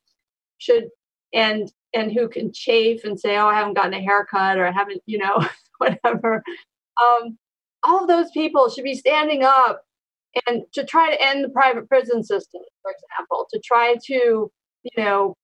[0.63, 0.85] should
[1.35, 4.73] and and who can chafe and say, "Oh, I haven't gotten a haircut," or "I
[4.73, 5.47] haven't," you know,
[5.79, 6.43] whatever.
[7.03, 7.39] Um,
[7.85, 9.83] all of those people should be standing up
[10.47, 14.51] and to try to end the private prison system, for example, to try to,
[14.83, 15.35] you know,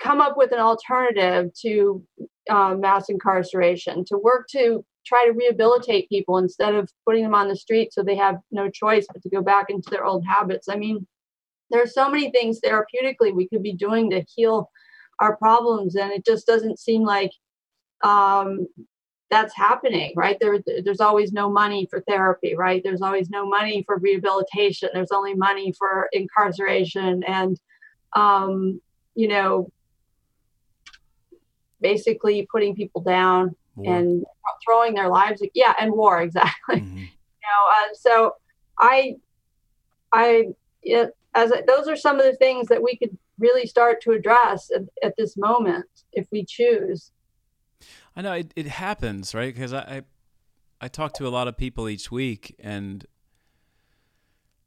[0.00, 2.04] come up with an alternative to
[2.50, 7.48] uh, mass incarceration, to work to try to rehabilitate people instead of putting them on
[7.48, 10.68] the street so they have no choice but to go back into their old habits.
[10.68, 11.06] I mean,
[11.70, 14.70] there are so many things therapeutically we could be doing to heal
[15.20, 17.32] our problems, and it just doesn't seem like
[18.02, 18.66] um,
[19.30, 20.38] that's happening, right?
[20.40, 22.80] There, there's always no money for therapy, right?
[22.82, 24.88] There's always no money for rehabilitation.
[24.94, 27.58] There's only money for incarceration, and
[28.14, 28.80] um,
[29.14, 29.70] you know,
[31.80, 33.94] basically putting people down War.
[33.94, 34.24] and
[34.64, 35.42] throwing their lives.
[35.54, 36.80] Yeah, and war exactly.
[36.80, 36.96] Mhm.
[37.40, 38.34] you know uh, so
[38.78, 39.14] i
[40.12, 40.46] i
[40.82, 44.12] it, as a, those are some of the things that we could really start to
[44.12, 47.12] address at, at this moment if we choose
[48.16, 49.54] I know it, it happens, right?
[49.54, 50.02] Because I, I
[50.80, 53.06] I talk to a lot of people each week, and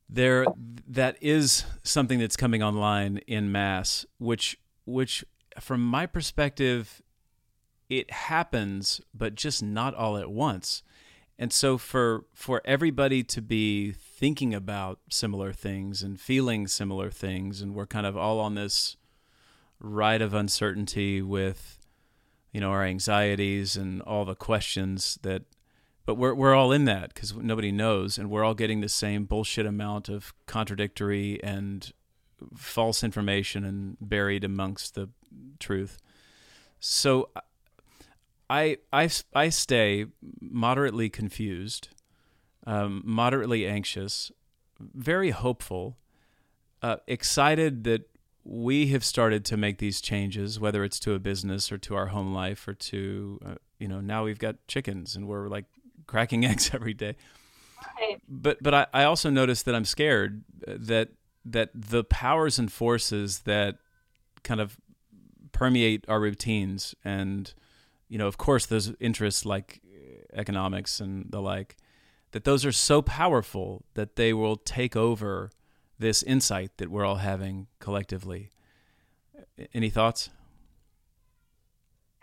[0.09, 0.45] there
[0.87, 5.25] that is something that's coming online in mass, which which
[5.59, 7.01] from my perspective,
[7.89, 10.81] it happens, but just not all at once.
[11.41, 17.63] And so for for everybody to be thinking about similar things and feeling similar things,
[17.63, 18.95] and we're kind of all on this
[19.79, 21.79] ride of uncertainty with
[22.51, 25.41] you know our anxieties and all the questions that
[26.05, 29.25] but we're we're all in that cuz nobody knows and we're all getting the same
[29.25, 31.91] bullshit amount of contradictory and
[32.55, 35.09] false information and buried amongst the
[35.57, 35.97] truth.
[36.79, 37.31] So
[38.51, 40.05] I I I stay
[40.41, 41.87] moderately confused
[42.67, 44.31] um, moderately anxious
[44.93, 45.97] very hopeful
[46.81, 48.09] uh, excited that
[48.43, 52.07] we have started to make these changes, whether it's to a business or to our
[52.07, 55.65] home life or to, uh, you know, now we've got chickens and we're like
[56.07, 57.15] cracking eggs every day.
[57.99, 58.21] Right.
[58.27, 61.09] But but I, I also notice that I'm scared that
[61.45, 63.77] that the powers and forces that
[64.43, 64.77] kind of
[65.51, 67.53] permeate our routines and
[68.11, 69.81] you know of course those interests like
[70.33, 71.77] economics and the like
[72.31, 75.49] that those are so powerful that they will take over
[75.97, 78.49] this insight that we're all having collectively.
[79.73, 80.29] Any thoughts?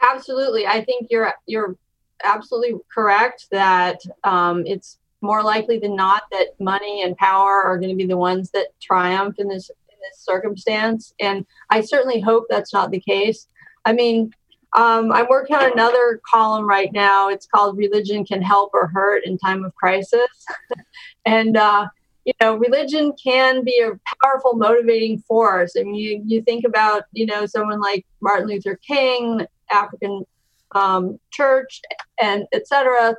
[0.01, 1.77] absolutely i think you're you're
[2.22, 7.90] absolutely correct that um, it's more likely than not that money and power are going
[7.90, 12.44] to be the ones that triumph in this in this circumstance and i certainly hope
[12.48, 13.48] that's not the case
[13.85, 14.31] i mean
[14.74, 17.28] um, i'm working on another column right now.
[17.28, 20.28] It's called religion can help or hurt in time of crisis.
[21.26, 21.88] And uh,
[22.24, 25.74] you know religion can be a powerful motivating force.
[25.78, 30.24] I mean you, you think about you know someone like martin luther king african
[30.72, 31.81] um, church
[32.20, 33.16] and etc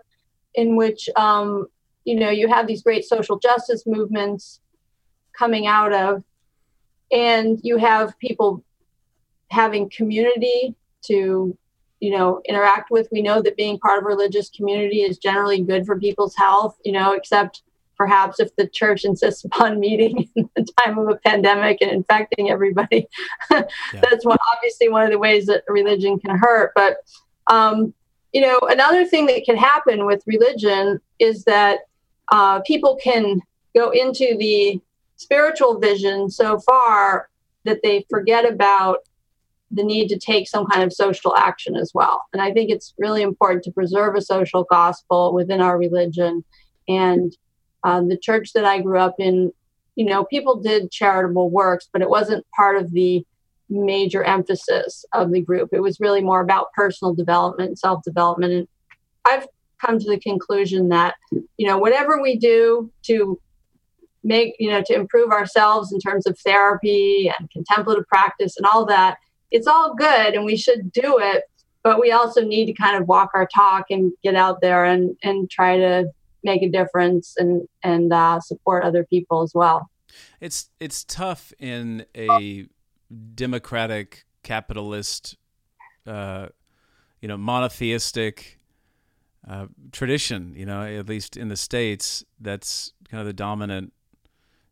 [0.56, 1.68] in which um,
[2.04, 4.60] you know you have these great social justice movements
[5.38, 6.24] coming out of
[7.12, 8.64] and you have people
[9.50, 11.58] having community to
[12.00, 13.08] you know interact with.
[13.12, 16.78] We know that being part of a religious community is generally good for people's health
[16.84, 17.64] you know except
[17.98, 22.50] perhaps if the church insists upon meeting in the time of a pandemic and infecting
[22.50, 23.08] everybody.
[23.50, 26.98] That's one obviously one of the ways that religion can hurt but
[27.48, 27.94] um,
[28.34, 31.80] you know another thing that can happen with religion is that
[32.32, 33.42] uh, people can
[33.76, 34.80] go into the
[35.16, 37.30] spiritual vision so far
[37.66, 39.00] that they forget about
[39.72, 42.24] the need to take some kind of social action as well.
[42.34, 46.44] And I think it's really important to preserve a social gospel within our religion.
[46.88, 47.36] And
[47.84, 49.52] um, the church that I grew up in,
[49.96, 53.24] you know, people did charitable works, but it wasn't part of the
[53.70, 55.70] major emphasis of the group.
[55.72, 58.54] It was really more about personal development, self development.
[58.54, 58.68] And
[59.26, 59.48] I've
[59.80, 63.40] come to the conclusion that, you know, whatever we do to
[64.24, 68.86] make, you know, to improve ourselves in terms of therapy and contemplative practice and all
[68.88, 69.18] that,
[69.52, 71.44] it's all good and we should do it.
[71.82, 75.16] But we also need to kind of walk our talk and get out there and,
[75.24, 76.12] and try to
[76.44, 79.90] make a difference and, and uh, support other people as well.
[80.42, 82.68] It's it's tough in a
[83.36, 85.38] democratic capitalist,
[86.08, 86.48] uh,
[87.22, 88.60] you know, monotheistic
[89.48, 90.54] uh, tradition.
[90.56, 93.94] You know, at least in the states, that's kind of the dominant.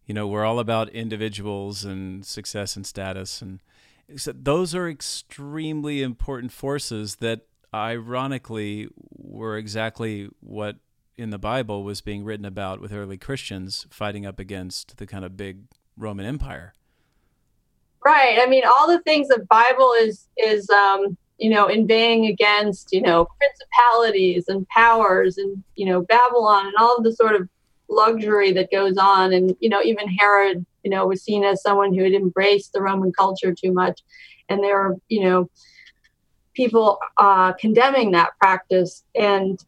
[0.06, 3.62] You know, we're all about individuals and success and status, and
[4.16, 7.42] so those are extremely important forces that,
[7.74, 8.88] ironically,
[9.18, 10.78] were exactly what
[11.18, 15.26] in the Bible was being written about with early Christians fighting up against the kind
[15.26, 15.64] of big
[15.98, 16.74] Roman Empire.
[18.06, 18.40] Right.
[18.40, 23.02] I mean, all the things the Bible is is um, you know inveighing against, you
[23.02, 27.50] know, principalities and powers, and you know Babylon and all of the sort of
[27.90, 31.94] luxury that goes on, and you know even Herod, you know, was seen as someone
[31.94, 34.04] who had embraced the Roman culture too much,
[34.48, 35.50] and there are you know
[36.54, 39.62] people uh, condemning that practice, and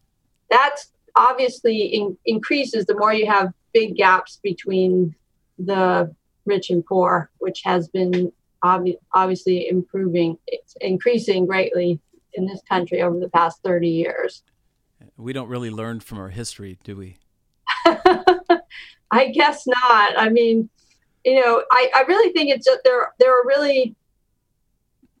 [0.50, 5.14] that's obviously in, increases the more you have big gaps between
[5.58, 6.10] the
[6.46, 8.32] rich and poor, which has been
[8.64, 12.00] obvi- obviously improving, it's increasing greatly
[12.32, 14.42] in this country over the past 30 years.
[15.18, 17.18] We don't really learn from our history, do we?
[19.10, 20.18] I guess not.
[20.18, 20.70] I mean,
[21.24, 23.12] you know, I, I really think it's just there.
[23.18, 23.94] There are really,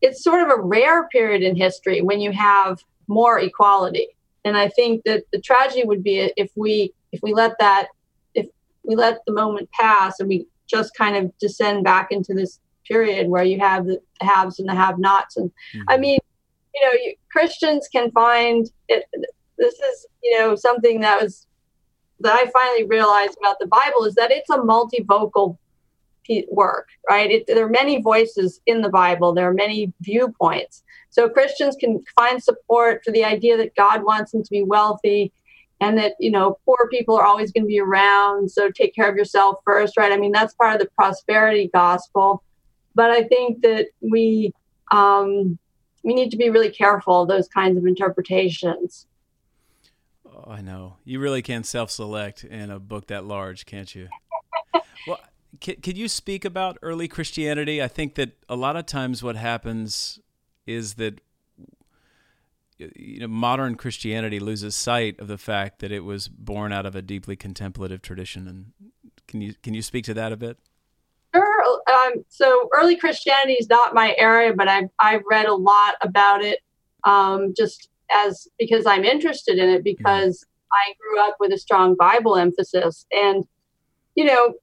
[0.00, 2.78] it's sort of a rare period in history when you have
[3.08, 4.08] more equality,
[4.44, 7.88] and I think that the tragedy would be if we if we let that
[8.34, 8.46] if
[8.84, 13.28] we let the moment pass and we just kind of descend back into this period
[13.28, 15.50] where you have the haves and the have-nots, and
[15.88, 16.00] I Mhm.
[16.00, 16.18] mean,
[16.74, 19.04] you know, you, Christians can find it.
[19.58, 21.46] This is, you know, something that was
[22.20, 25.58] that I finally realized about the Bible is that it's a multivocal
[26.50, 27.30] work, right?
[27.30, 29.32] It, there are many voices in the Bible.
[29.32, 30.82] There are many viewpoints.
[31.10, 35.32] So Christians can find support for the idea that God wants them to be wealthy,
[35.80, 38.50] and that you know poor people are always going to be around.
[38.50, 40.12] So take care of yourself first, right?
[40.12, 42.42] I mean that's part of the prosperity gospel.
[42.94, 44.52] But I think that we
[44.92, 45.58] um,
[46.02, 49.06] we need to be really careful of those kinds of interpretations.
[50.26, 50.96] Oh, I know.
[51.04, 54.08] You really can self-select in a book that large, can't you?
[55.06, 55.20] well,
[55.60, 57.82] could you speak about early Christianity?
[57.82, 60.18] I think that a lot of times what happens
[60.66, 61.20] is that
[62.78, 66.96] you know modern Christianity loses sight of the fact that it was born out of
[66.96, 68.48] a deeply contemplative tradition.
[68.48, 68.94] And
[69.26, 70.58] can you can you speak to that a bit?
[71.34, 71.80] Sure.
[71.92, 76.42] Um, so early Christianity is not my area, but I've I've read a lot about
[76.42, 76.60] it,
[77.04, 81.96] um, just as because I'm interested in it because I grew up with a strong
[81.96, 83.44] Bible emphasis, and
[84.14, 84.54] you know,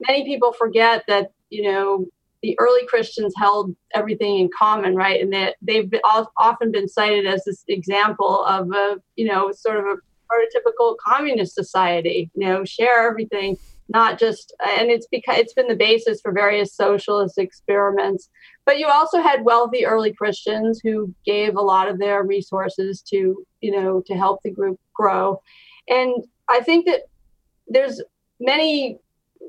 [0.00, 2.06] many people forget that you know
[2.42, 5.20] the early Christians held everything in common, right?
[5.20, 6.02] And that they've been,
[6.36, 9.96] often been cited as this example of a you know sort of a
[10.30, 12.30] prototypical communist society.
[12.34, 13.56] You know, share everything
[13.88, 18.28] not just and it's because it's been the basis for various socialist experiments
[18.64, 23.44] but you also had wealthy early christians who gave a lot of their resources to
[23.60, 25.40] you know to help the group grow
[25.88, 27.02] and i think that
[27.68, 28.02] there's
[28.40, 28.98] many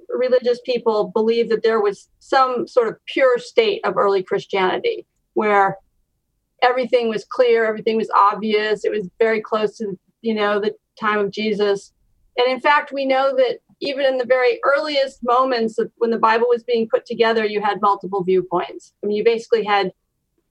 [0.10, 5.78] religious people believe that there was some sort of pure state of early christianity where
[6.62, 11.20] everything was clear everything was obvious it was very close to you know the time
[11.20, 11.94] of jesus
[12.38, 16.18] and in fact we know that even in the very earliest moments of when the
[16.18, 18.94] Bible was being put together, you had multiple viewpoints.
[19.04, 19.92] I mean, you basically had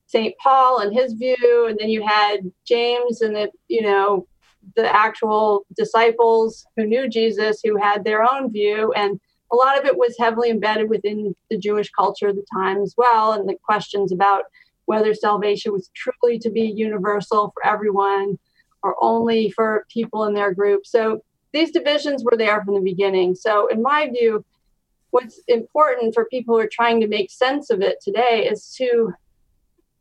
[0.07, 0.35] St.
[0.39, 4.29] Paul and his view, and then you had James and the, you know,
[4.77, 8.93] the actual disciples who knew Jesus who had their own view.
[8.93, 9.21] And
[9.53, 12.95] a lot of it was heavily embedded within the Jewish culture of the time as
[12.97, 13.33] well.
[13.33, 14.45] And the questions about
[14.87, 18.39] whether salvation was truly to be universal for everyone
[18.83, 20.87] or only for people in their group.
[20.87, 21.23] So
[21.53, 23.35] these divisions were there from the beginning.
[23.35, 24.45] So, in my view,
[25.11, 29.15] what's important for people who are trying to make sense of it today is to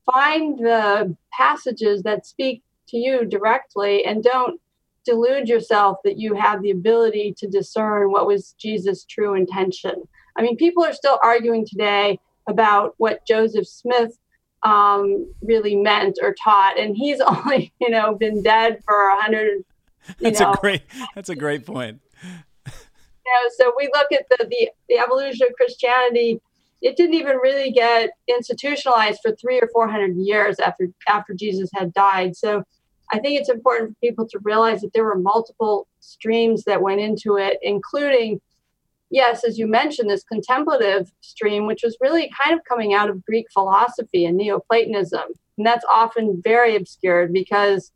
[0.06, 4.60] find the passages that speak to you directly and don't
[5.06, 10.04] delude yourself that you have the ability to discern what was Jesus' true intention.
[10.38, 14.18] I mean, people are still arguing today about what Joseph Smith
[14.64, 19.64] um, really meant or taught, and he's only, you know, been dead for a hundred
[20.20, 20.54] That's know.
[20.54, 20.82] a great.
[21.14, 22.02] That's a great point.
[22.66, 26.42] you know, so we look at the, the the evolution of Christianity.
[26.82, 31.70] It didn't even really get institutionalized for three or four hundred years after after Jesus
[31.74, 32.36] had died.
[32.36, 32.64] So
[33.12, 37.02] I think it's important for people to realize that there were multiple streams that went
[37.02, 38.42] into it, including,
[39.10, 43.24] yes, as you mentioned, this contemplative stream, which was really kind of coming out of
[43.26, 45.26] Greek philosophy and Neoplatonism,
[45.58, 47.92] and that's often very obscured because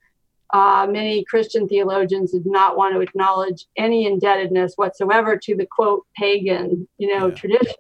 [0.54, 6.06] uh, many Christian theologians did not want to acknowledge any indebtedness whatsoever to the quote
[6.18, 7.34] pagan, you know, Yeah.
[7.36, 7.76] tradition.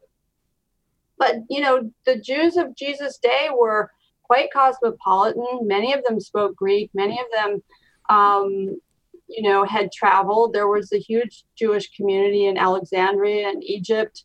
[1.17, 3.91] But you know, the Jews of Jesus' day were
[4.30, 5.67] quite cosmopolitan.
[5.67, 6.91] Many of them spoke Greek.
[6.93, 7.63] Many of them,
[8.09, 8.80] um,
[9.27, 10.53] you know, had traveled.
[10.53, 14.23] There was a huge Jewish community in Alexandria and Egypt,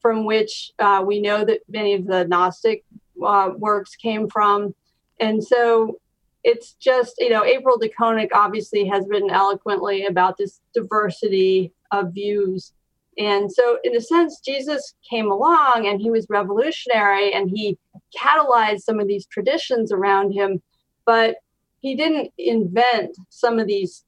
[0.00, 2.82] from which uh, we know that many of the Gnostic
[3.24, 4.74] uh, works came from.
[5.20, 5.98] And so
[6.44, 12.12] it's just you know april de DeConick obviously has written eloquently about this diversity of
[12.12, 12.72] views
[13.18, 17.78] and so in a sense jesus came along and he was revolutionary and he
[18.16, 20.62] catalyzed some of these traditions around him
[21.06, 21.36] but
[21.80, 24.04] he didn't invent some of these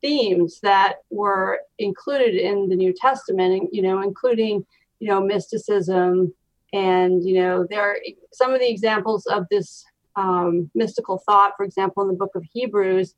[0.00, 4.64] themes that were included in the new testament you know including
[5.00, 6.32] you know mysticism
[6.72, 7.96] And, you know, there are
[8.32, 9.84] some of the examples of this
[10.16, 13.14] um, mystical thought, for example, in the book of Hebrews,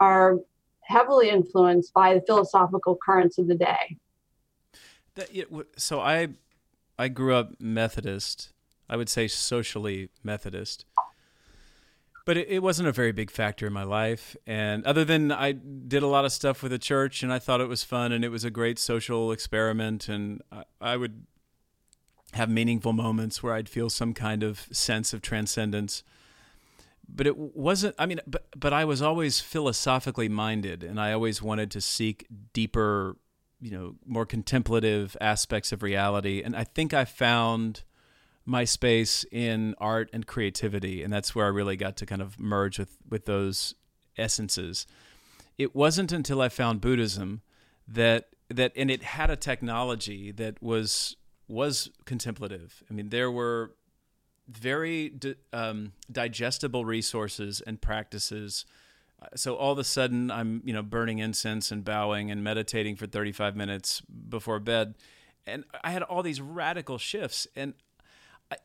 [0.00, 0.38] are
[0.82, 3.96] heavily influenced by the philosophical currents of the day.
[5.14, 5.28] That,
[5.76, 6.28] so I,
[6.98, 8.51] I grew up Methodist.
[8.92, 10.84] I would say socially Methodist,
[12.26, 14.36] but it, it wasn't a very big factor in my life.
[14.46, 17.62] And other than I did a lot of stuff with the church, and I thought
[17.62, 21.24] it was fun, and it was a great social experiment, and I, I would
[22.34, 26.04] have meaningful moments where I'd feel some kind of sense of transcendence.
[27.08, 27.94] But it wasn't.
[27.98, 32.26] I mean, but but I was always philosophically minded, and I always wanted to seek
[32.52, 33.16] deeper
[33.58, 37.84] you know more contemplative aspects of reality and i think i found
[38.44, 42.38] my space in art and creativity and that's where i really got to kind of
[42.40, 43.74] merge with with those
[44.16, 44.86] essences.
[45.58, 47.42] It wasn't until i found buddhism
[47.86, 51.16] that that and it had a technology that was
[51.48, 52.82] was contemplative.
[52.90, 53.74] I mean there were
[54.48, 58.66] very di- um, digestible resources and practices.
[59.36, 63.06] So all of a sudden i'm you know burning incense and bowing and meditating for
[63.06, 64.94] 35 minutes before bed
[65.46, 67.74] and i had all these radical shifts and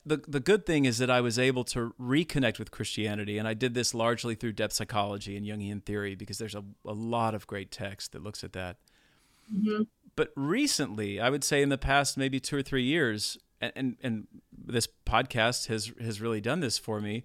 [0.04, 3.54] the the good thing is that I was able to reconnect with Christianity, and I
[3.54, 7.46] did this largely through depth psychology and Jungian theory because there's a, a lot of
[7.46, 8.76] great text that looks at that.
[9.52, 9.82] Mm-hmm.
[10.16, 13.96] But recently, I would say in the past maybe two or three years, and and,
[14.02, 17.24] and this podcast has has really done this for me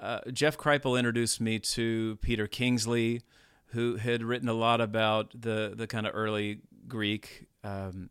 [0.00, 3.22] uh, Jeff Kripal introduced me to Peter Kingsley,
[3.68, 7.46] who had written a lot about the the kind of early Greek.
[7.64, 8.10] Um,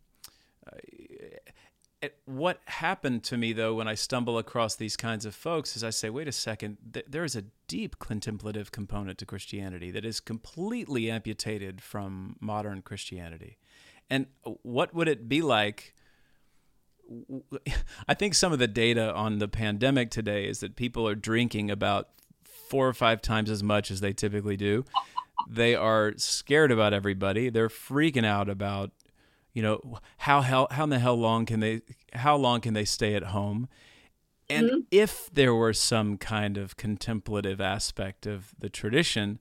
[2.25, 5.89] what happened to me though when I stumble across these kinds of folks is I
[5.89, 10.19] say, wait a second, th- there is a deep contemplative component to Christianity that is
[10.19, 13.57] completely amputated from modern Christianity.
[14.09, 14.27] And
[14.61, 15.95] what would it be like?
[18.07, 21.71] I think some of the data on the pandemic today is that people are drinking
[21.71, 22.09] about
[22.43, 24.85] four or five times as much as they typically do.
[25.49, 27.49] They are scared about everybody.
[27.49, 28.91] They're freaking out about,
[29.57, 31.81] you know, how hell how in the hell long can they
[32.13, 33.67] how long can they stay at home?
[34.47, 34.85] And Mhm.
[34.91, 39.39] if there were some kind of contemplative aspect of the tradition,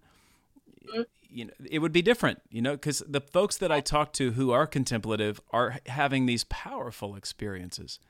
[0.86, 1.04] Mhm.
[1.20, 4.32] you know, it would be different, you know, because the folks that I talk to
[4.32, 8.00] who are contemplative are having these powerful experiences,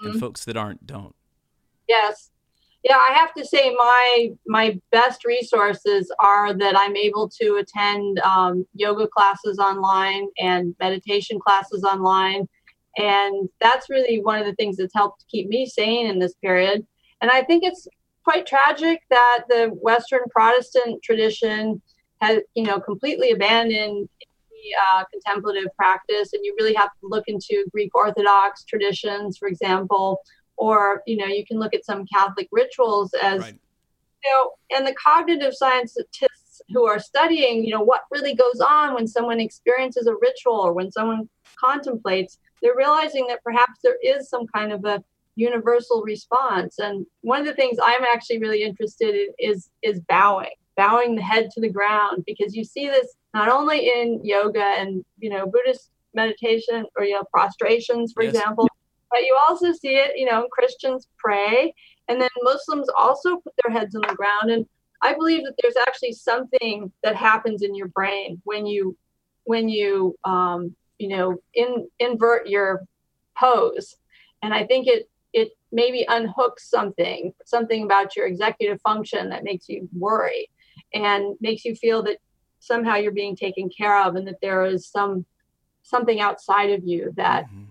[0.00, 0.18] and Mhm.
[0.20, 1.14] folks that aren't don't.
[1.86, 2.32] Yes.
[2.84, 8.18] Yeah, I have to say my my best resources are that I'm able to attend
[8.20, 12.46] um, yoga classes online and meditation classes online,
[12.98, 16.86] and that's really one of the things that's helped keep me sane in this period.
[17.22, 17.88] And I think it's
[18.22, 21.80] quite tragic that the Western Protestant tradition
[22.20, 27.24] has, you know, completely abandoned the uh, contemplative practice, and you really have to look
[27.28, 30.20] into Greek Orthodox traditions, for example,
[30.56, 33.58] or you know, you can look at some Catholic rituals as Right.
[34.24, 38.94] you know, and the cognitive scientists who are studying, you know, what really goes on
[38.94, 41.28] when someone experiences a ritual or when someone
[41.58, 45.02] contemplates, they're realizing that perhaps there is some kind of a
[45.36, 46.78] universal response.
[46.78, 51.22] And one of the things I'm actually really interested in is is bowing, bowing the
[51.22, 55.46] head to the ground, because you see this not only in yoga and you know
[55.46, 58.34] Buddhist meditation or you know prostrations, for Yes.
[58.34, 58.68] example,
[59.14, 61.72] but you also see it, you know, Christians pray,
[62.08, 64.50] and then Muslims also put their heads on the ground.
[64.50, 64.66] And
[65.02, 68.96] I believe that there's actually something that happens in your brain when you
[69.44, 72.82] when you um, you know in, invert your
[73.38, 73.96] pose,
[74.42, 79.68] and I think it it maybe unhooks something something about your executive function that makes
[79.68, 80.50] you worry
[80.92, 82.18] and makes you feel that
[82.58, 85.24] somehow you're being taken care of and that there is some
[85.82, 87.63] something outside of you that Mhm.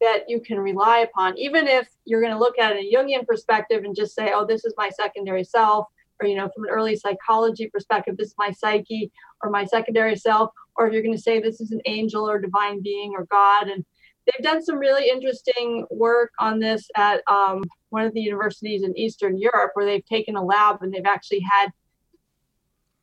[0.00, 3.84] That you can rely upon, even if you're going to look at a Jungian perspective
[3.84, 5.86] and just say, oh, this is my secondary self,
[6.20, 9.10] or, you know, from an early psychology perspective, this is my psyche
[9.42, 12.40] or my secondary self, or if you're going to say this is an angel or
[12.40, 13.68] divine being or God.
[13.68, 13.84] And
[14.26, 18.98] they've done some really interesting work on this at um, one of the universities in
[18.98, 21.70] Eastern Europe, where they've taken a lab and they've actually had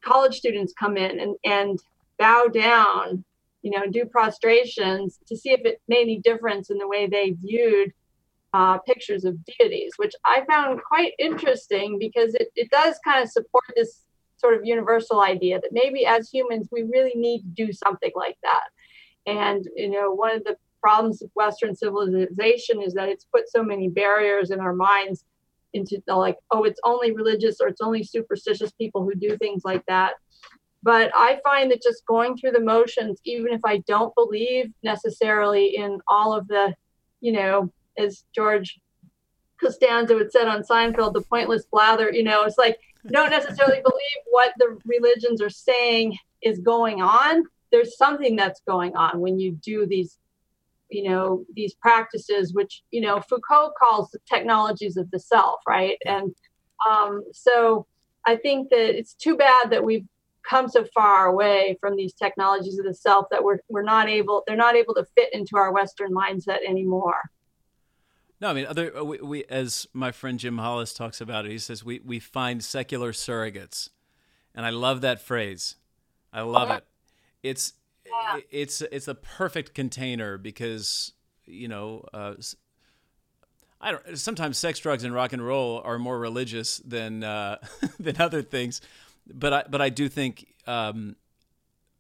[0.02, 1.80] college students come in and, and
[2.20, 3.24] bow down
[3.66, 7.32] you know, do prostrations to see if it made any difference in the way they
[7.32, 7.92] viewed
[8.54, 13.32] uh, pictures of deities, which I found quite interesting because it, it does kind of
[13.32, 14.06] support this
[14.38, 18.38] sort of universal idea that maybe as humans we really need to do something like
[18.44, 18.68] that.
[19.26, 23.64] And, you know, one of the problems of Western civilization is that it's put so
[23.64, 25.26] many barriers in our minds
[25.74, 29.64] into the, like, oh, it's only religious or it's only superstitious people who do things
[29.66, 30.14] like that
[30.86, 35.76] but I find that just going through the motions, even if I don't believe necessarily
[35.78, 36.76] in all of the,
[37.22, 38.80] you know, as George
[39.60, 42.78] Costanza would said on Seinfeld, the pointless blather, you know, it's like
[43.12, 47.44] don't necessarily believe what the religions are saying is going on.
[47.72, 50.20] There's something that's going on when you do these,
[50.90, 55.98] you know, these practices, which, you know, Foucault calls the technologies of the self, right?
[56.06, 56.36] And
[56.88, 57.88] um, so
[58.28, 60.06] I think that it's too bad that we've
[60.48, 64.44] come so far away from these technologies of the self that we're we're not able
[64.48, 67.20] they're not able to fit into our Western mindset anymore.
[68.42, 71.52] No, I mean, other uh, we, we as my friend Jim Hollis talks about it.
[71.52, 73.90] He says we we find secular surrogates,
[74.54, 75.76] and I love that phrase.
[76.34, 76.86] I love it.
[77.44, 77.74] It's
[78.06, 78.40] Yeah.
[78.52, 81.14] it's it's a perfect container because
[81.46, 82.06] you know.
[82.14, 82.36] Uh,
[83.82, 84.18] I don't.
[84.18, 87.58] Sometimes sex, drugs, and rock and roll are more religious than uh,
[88.00, 88.82] than other things,
[89.34, 91.16] but I but I do think um,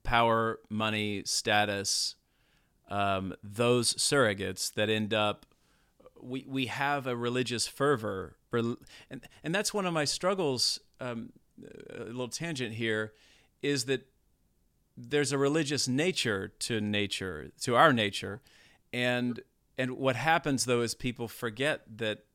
[0.03, 2.15] power, money, status,
[2.89, 5.45] um, those surrogates that end up
[6.21, 8.77] we we have a religious fervor, and
[9.43, 10.79] and that's one of my struggles.
[10.99, 11.33] Um,
[11.93, 13.13] a little tangent here
[13.61, 14.07] is that
[14.97, 18.41] there's a religious nature to nature, to our nature,
[18.93, 19.41] and
[19.77, 22.25] and what happens though is people forget that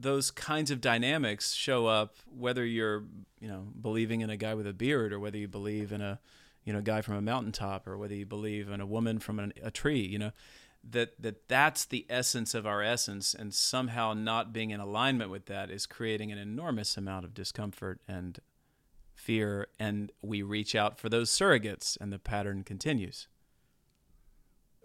[0.00, 3.04] those kinds of dynamics show up whether you're
[3.40, 6.20] you know believing in a guy with a beard or whether you believe in a
[6.64, 9.52] you know guy from a mountaintop or whether you believe in a woman from an,
[9.62, 10.32] a tree you know
[10.90, 13.34] that that that's the essence of our essence.
[13.34, 18.00] And somehow not being in alignment with that is creating an enormous amount of discomfort
[18.08, 18.38] and
[19.14, 19.68] fear.
[19.78, 23.28] And we reach out for those surrogates and the pattern continues.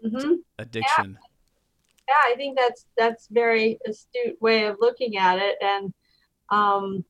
[0.02, 1.18] Hmm addiction.
[1.20, 1.28] Yeah
[2.08, 5.56] i think that's that's very astute way of looking at it.
[5.60, 5.92] And
[6.50, 7.04] um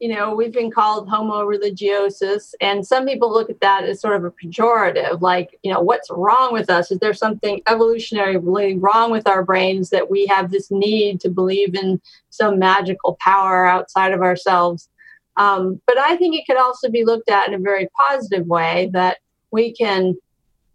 [0.00, 4.16] you know we've been called homo religiosus and some people look at that as sort
[4.16, 6.90] of a pejorative like you know what's wrong with us?
[6.90, 11.74] Is there something evolutionarily wrong with our brains that we have this need to believe
[11.74, 14.88] in some magical power outside of ourselves?
[15.36, 18.90] Um, but i think it could also be looked at in a very positive way
[18.92, 19.18] that
[19.50, 20.16] we can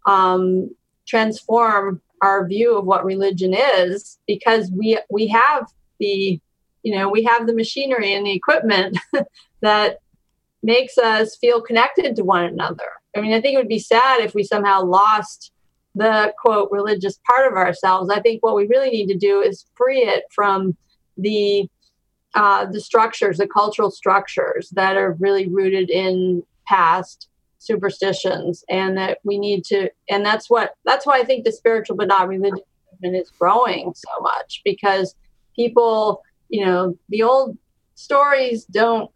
[0.06, 0.74] um,
[1.06, 5.66] transform our view of what religion is because we we have
[5.98, 6.40] the
[6.82, 8.98] you know we have the machinery and the equipment
[9.62, 9.98] that
[10.62, 12.90] makes us feel connected to one another.
[13.16, 15.52] I mean i think it would be sad if we somehow lost
[15.94, 18.10] the quote religious part of ourselves.
[18.10, 20.76] I think what we really need to do is free it from
[21.16, 21.68] the
[22.34, 27.28] uh, the structures the cultural structures that are really rooted in past
[27.60, 31.96] superstitions and that we need to and that's what that's why i think the spiritual
[31.96, 35.14] but not religious movement is growing so much because
[35.54, 37.56] people you know the old
[37.94, 39.10] stories don't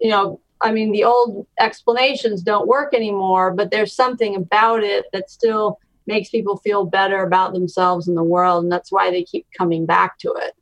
[0.00, 5.06] you know i mean the old explanations don't work anymore but there's something about it
[5.12, 5.78] that still
[6.08, 9.86] makes people feel better about themselves and the world and that's why they keep coming
[9.86, 10.54] back to it.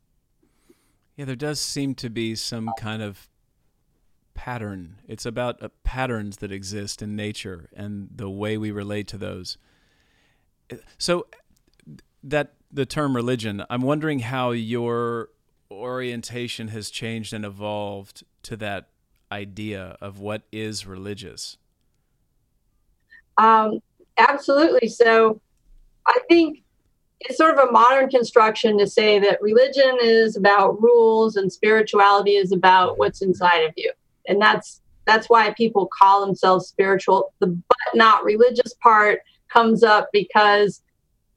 [1.16, 3.30] Yeah, there does seem to be some kind of
[4.36, 5.00] pattern.
[5.08, 9.58] It's about uh, patterns that exist in nature and the way we relate to those.
[10.98, 11.26] So
[12.22, 15.30] that the term religion, I'm wondering how your
[15.70, 18.90] orientation has changed and evolved to that
[19.32, 21.56] idea of what is religious.
[23.38, 23.80] Um,
[24.18, 24.88] absolutely.
[24.88, 25.40] So
[26.06, 26.62] I think
[27.20, 32.32] it's sort of a modern construction to say that religion is about rules and spirituality
[32.32, 33.90] is about what's inside of you.
[34.28, 37.32] And that's that's why people call themselves spiritual.
[37.40, 39.20] The but not religious part
[39.52, 40.82] comes up because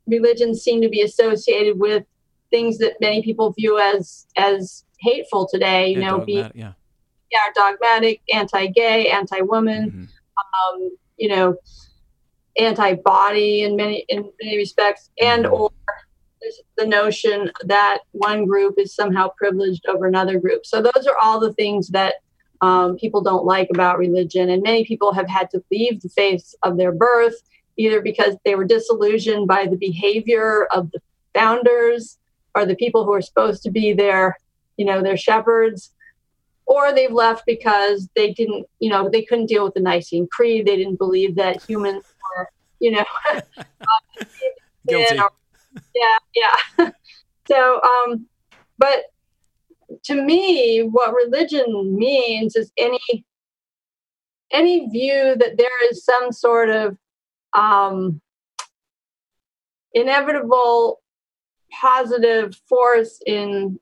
[0.07, 2.03] religions seem to be associated with
[2.49, 6.73] things that many people view as as hateful today, you Yeah, know, be yeah.
[7.31, 10.07] yeah, dogmatic, anti-gay, anti-woman, Mhm.
[10.73, 11.55] um, you know,
[12.57, 15.51] anti-body in many in many respects, and Mhm.
[15.53, 15.71] or
[16.77, 20.65] the notion that one group is somehow privileged over another group.
[20.65, 22.15] So those are all the things that
[22.61, 26.53] um, people don't like about religion, and many people have had to leave the faith
[26.63, 27.35] of their birth
[27.77, 30.99] either because they were disillusioned by the behavior of the
[31.33, 32.17] founders
[32.53, 34.37] or the people who are supposed to be their,
[34.75, 35.93] you know, their shepherds
[36.65, 40.67] or they've left because they didn't, you know, they couldn't deal with the Nicene Creed.
[40.67, 42.03] They didn't believe that humans
[42.37, 42.49] were,
[42.79, 43.05] you know,
[44.87, 45.19] Guilty.
[45.19, 45.31] or-
[45.95, 46.91] yeah, yeah.
[47.47, 48.25] so, um,
[48.77, 49.05] but
[50.03, 53.25] to me, what religion means is any
[54.51, 56.97] any view that there is some sort of
[57.53, 58.19] um,
[59.93, 61.01] inevitable
[61.79, 63.79] positive force in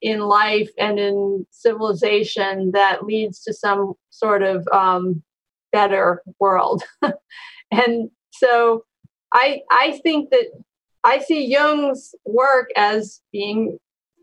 [0.00, 5.22] in life and in civilization that leads to some sort of um,
[5.72, 6.84] better world.
[7.70, 8.84] and so
[9.32, 10.46] I I think that
[11.04, 13.78] I see Jung's work as being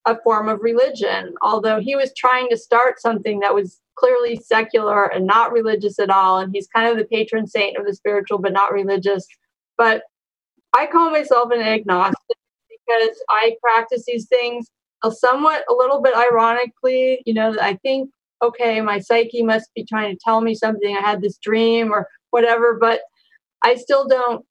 [0.06, 5.06] a form of religion, although he was trying to start something that was clearly secular
[5.06, 6.39] and not religious at all.
[6.39, 9.26] And he's kind of the patron saint of the spiritual, but not religious.
[9.78, 10.03] But
[10.76, 12.38] I call myself an agnostic
[12.70, 14.70] because I practice these things
[15.10, 17.22] somewhat, a little bit ironically.
[17.26, 18.10] You know, I think,
[18.41, 20.95] okay, my psyche must be trying to tell me something.
[20.95, 23.01] I had this dream or whatever, but
[23.64, 24.45] I still don't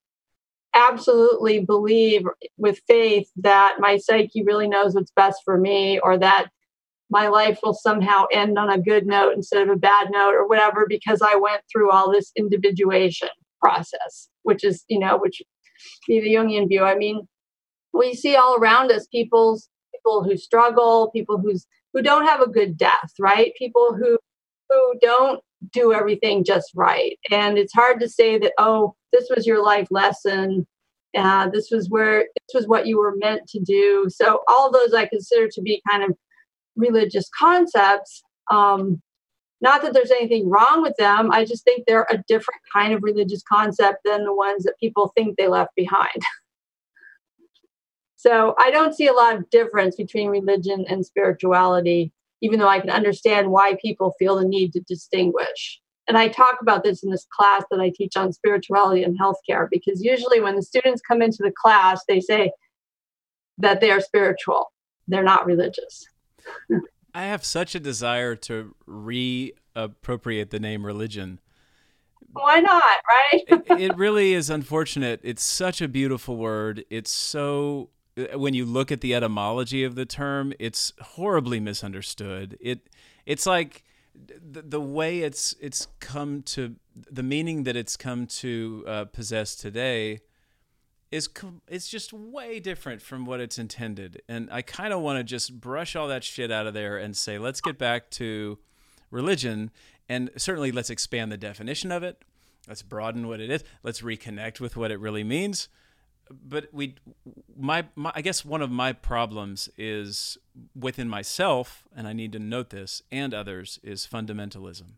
[0.74, 2.22] absolutely believe
[2.56, 6.48] with faith that my psyche really knows what's best for me or that
[7.10, 10.48] my life will somehow end on a good note instead of a bad note or
[10.48, 13.28] whatever because I went through all this individuation
[13.62, 15.42] process, which is, you know, which
[16.06, 16.82] be the Jungian view.
[16.82, 17.26] I mean,
[17.92, 22.50] we see all around us people's people who struggle, people who's who don't have a
[22.50, 23.52] good death, right?
[23.56, 24.18] People who
[24.68, 25.40] who don't
[25.72, 27.18] do everything just right.
[27.30, 30.66] And it's hard to say that, oh, this was your life lesson.
[31.16, 34.06] Uh, this was where this was what you were meant to do.
[34.08, 36.16] So all those I consider to be kind of
[36.76, 38.22] religious concepts.
[38.50, 39.00] Um,
[39.60, 41.30] not that there's anything wrong with them.
[41.30, 45.12] I just think they're a different kind of religious concept than the ones that people
[45.16, 46.20] think they left behind.
[48.16, 52.12] so I don't see a lot of difference between religion and spirituality
[52.44, 55.80] even though I can understand why people feel the need to distinguish.
[56.06, 59.66] And I talk about this in this class that I teach on spirituality and healthcare
[59.70, 62.52] because usually when the students come into the class, they say
[63.56, 64.70] that they are spiritual,
[65.08, 66.04] they're not religious.
[67.14, 71.40] I have such a desire to reappropriate the name religion.
[72.32, 73.42] Why not, right?
[73.48, 75.20] it, it really is unfortunate.
[75.22, 76.84] It's such a beautiful word.
[76.90, 77.88] It's so
[78.34, 82.56] when you look at the etymology of the term, it's horribly misunderstood.
[82.60, 82.88] It
[83.26, 83.84] it's like
[84.14, 89.56] the, the way it's it's come to the meaning that it's come to uh, possess
[89.56, 90.20] today
[91.10, 91.28] is
[91.68, 94.22] it's just way different from what it's intended.
[94.28, 97.16] And I kind of want to just brush all that shit out of there and
[97.16, 98.58] say, let's get back to
[99.10, 99.70] religion
[100.08, 102.22] and certainly let's expand the definition of it.
[102.66, 103.62] Let's broaden what it is.
[103.82, 105.68] Let's reconnect with what it really means
[106.30, 106.94] but we
[107.56, 110.38] my, my i guess one of my problems is
[110.78, 114.94] within myself and i need to note this and others is fundamentalism.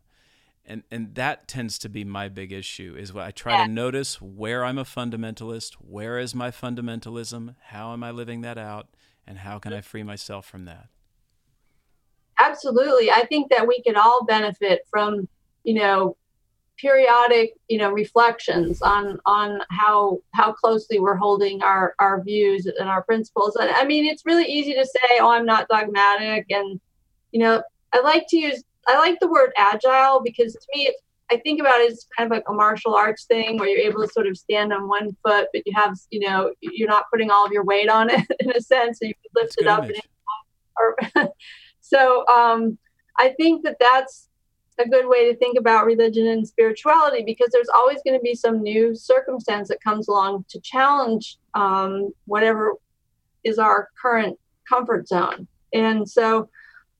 [0.69, 3.67] And and that tends to be my big issue is what i try yeah.
[3.67, 8.57] to notice where i'm a fundamentalist where is my fundamentalism how am i living that
[8.57, 8.89] out
[9.25, 10.87] and how can i free myself from that?
[12.39, 13.09] Absolutely.
[13.09, 15.27] I think that we can all benefit from
[15.63, 16.15] you know
[16.77, 22.87] periodic you know reflections on on how how closely we're holding our our views and
[22.87, 26.79] our principles and i mean it's really easy to say oh i'm not dogmatic and
[27.31, 27.63] you know
[27.93, 31.59] i like to use i like the word agile because to me it's I think
[31.59, 34.27] about it as kind of like a martial arts thing where you're able to sort
[34.27, 37.51] of stand on one foot, but you have, you know, you're not putting all of
[37.51, 39.83] your weight on it in a sense, so you can lift it up.
[39.83, 40.01] And,
[40.77, 40.95] or,
[41.81, 42.77] so um,
[43.17, 44.26] I think that that's
[44.79, 48.35] a good way to think about religion and spirituality because there's always going to be
[48.35, 52.73] some new circumstance that comes along to challenge um, whatever
[53.43, 55.47] is our current comfort zone.
[55.73, 56.49] And so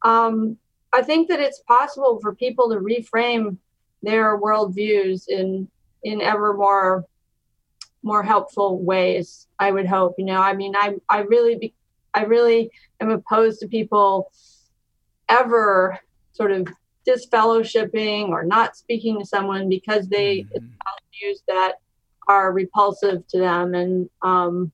[0.03, 0.57] um,
[0.93, 3.57] I think that it's possible for people to reframe
[4.01, 5.67] their worldviews in
[6.03, 7.05] in ever more
[8.03, 9.47] more helpful ways.
[9.59, 10.15] I would hope.
[10.17, 11.73] You know, I mean, I I really be,
[12.13, 14.31] I really am opposed to people
[15.29, 15.99] ever
[16.31, 16.67] sort of
[17.07, 20.65] disfellowshipping or not speaking to someone because they mm-hmm.
[21.19, 21.75] views that
[22.27, 23.73] are repulsive to them.
[23.73, 24.71] And um,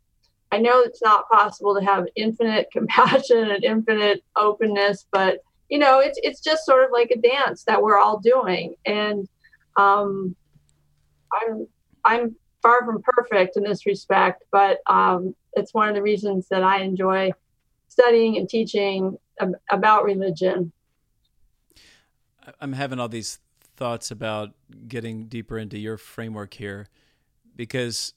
[0.52, 6.00] I know it's not possible to have infinite compassion and infinite openness, but you know,
[6.00, 8.76] it's it's just sort of like a dance that we're all doing.
[8.86, 9.28] And
[9.78, 10.36] um,
[11.32, 11.68] I'm
[12.06, 16.64] I'm far from perfect in this respect, but um, it's one of the reasons that
[16.64, 17.32] I enjoy
[17.88, 20.72] studying and teaching ab- about religion
[22.60, 23.40] I'm having all these
[23.76, 24.52] thoughts about
[24.88, 26.88] getting deeper into your framework here
[27.56, 28.14] because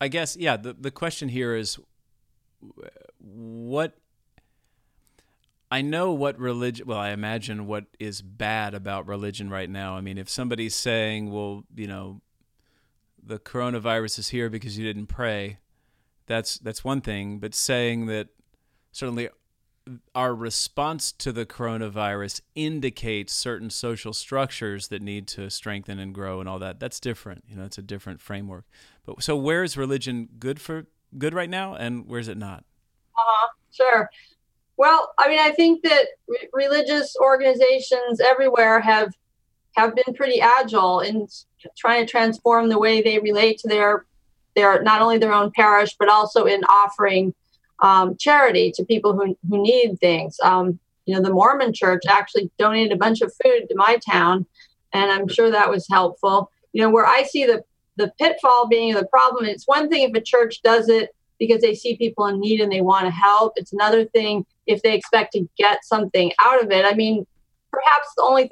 [0.00, 1.78] I guess yeah the the question here is
[3.18, 3.96] what
[5.70, 9.96] I know what religion well I imagine what is bad about religion right now.
[9.96, 12.20] I mean if somebody's saying well you know
[13.22, 15.58] the coronavirus is here because you didn't pray
[16.26, 18.28] that's that's one thing but saying that
[18.92, 19.28] certainly
[20.14, 26.40] our response to the coronavirus indicates certain social structures that need to strengthen and grow
[26.40, 26.80] and all that.
[26.80, 27.44] That's different.
[27.48, 28.64] You know, it's a different framework.
[29.04, 30.86] But so where is religion good for
[31.18, 32.64] good right now and where's it not?
[33.16, 33.48] Uh-huh.
[33.70, 34.10] Sure.
[34.76, 39.12] Well, I mean, I think that re- religious organizations everywhere have
[39.76, 41.26] have been pretty agile in
[41.76, 44.06] trying to transform the way they relate to their
[44.54, 47.34] their not only their own parish but also in offering
[47.80, 50.38] um, charity to people who, who need things.
[50.42, 54.46] Um, you know, the Mormon church actually donated a bunch of food to my town,
[54.92, 56.50] and I'm sure that was helpful.
[56.72, 57.62] You know, where I see the
[57.96, 61.74] the pitfall being the problem, it's one thing if a church does it because they
[61.74, 63.52] see people in need and they want to help.
[63.56, 66.84] It's another thing if they expect to get something out of it.
[66.84, 67.26] I mean,
[67.70, 68.50] perhaps the only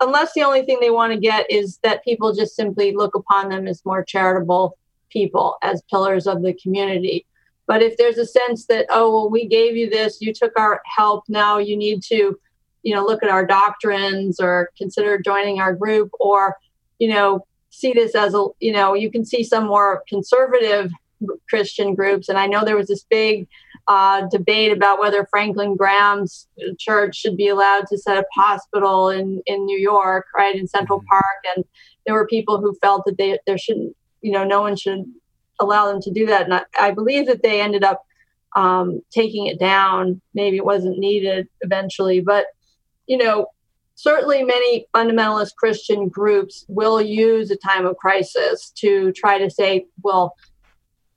[0.00, 3.50] unless the only thing they want to get is that people just simply look upon
[3.50, 4.76] them as more charitable
[5.10, 7.26] people as pillars of the community
[7.66, 10.80] but if there's a sense that oh well we gave you this you took our
[10.96, 12.38] help now you need to
[12.82, 16.56] you know look at our doctrines or consider joining our group or
[16.98, 20.90] you know see this as a you know you can see some more conservative
[21.48, 23.46] christian groups and i know there was this big
[23.88, 26.46] uh, debate about whether franklin graham's
[26.78, 31.00] church should be allowed to set up hospital in in new york right in central
[31.00, 31.06] Mhm.
[31.06, 31.64] park and
[32.04, 35.04] there were people who felt that they there shouldn't you know no one should
[35.62, 36.42] allow them to do that.
[36.44, 38.04] And i, I believe that they ended up
[38.54, 40.20] um, taking it down.
[40.34, 42.46] Maybe it wasn't needed eventually but
[43.06, 43.46] you know
[43.94, 49.86] certainly many fundamentalist christian groups will use a time of crisis to try to say
[50.02, 50.34] well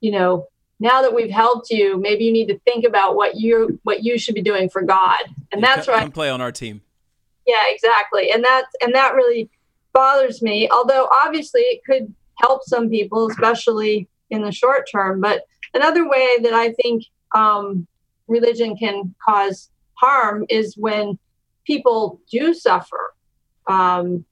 [0.00, 0.46] you know
[0.78, 4.18] now that we've helped you maybe you need to think about what you what you
[4.18, 5.22] should be doing for god.
[5.52, 6.82] And Yeah, that's come, right Come play on our team.
[7.46, 8.30] yeah exactly.
[8.30, 9.48] And that's and that really
[9.94, 15.42] bothers me although obviously it could help some people especially in the short term but
[15.74, 17.04] another way that i think
[17.34, 17.86] um,
[18.28, 21.18] religion can cause harm is when
[21.66, 23.14] people do suffer.
[23.68, 24.24] Um,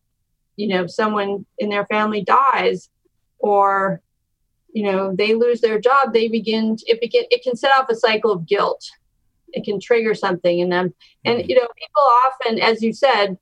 [0.56, 2.88] you know someone in their family dies
[3.40, 4.00] or
[4.72, 7.96] you know they lose their job they begin it begin it can set off a
[7.96, 8.88] cycle of guilt.
[9.52, 10.94] It can trigger something in them.
[11.24, 11.48] And Mhm.
[11.48, 13.36] you know people often as you said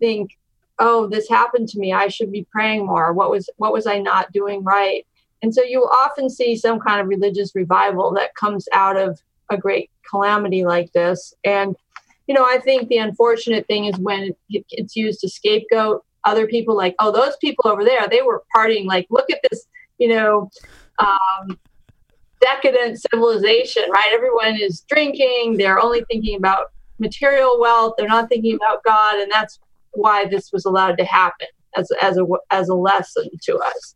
[0.00, 0.32] think
[0.80, 1.92] oh this happened to me.
[1.92, 3.12] I should be praying more.
[3.12, 5.06] What was what was i not doing right
[5.42, 9.20] and so you often see some kind of religious revival that comes out of
[9.50, 11.32] a great calamity like this.
[11.44, 11.76] And
[12.28, 16.76] you know i think the unfortunate thing is when it's used to scapegoat other people
[16.76, 19.66] like oh those people over there they were partying like look at this
[19.98, 20.48] you know
[21.00, 21.58] um,
[22.40, 24.10] decadent civilization right?
[24.12, 26.66] Everyone is drinking they're only thinking about
[26.98, 29.58] material wealth they're not thinking about god and that's
[29.92, 33.94] why this was allowed to happen as, as a as a lesson to us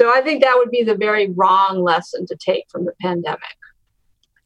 [0.00, 3.56] so i think that would be the very wrong lesson to take from the pandemic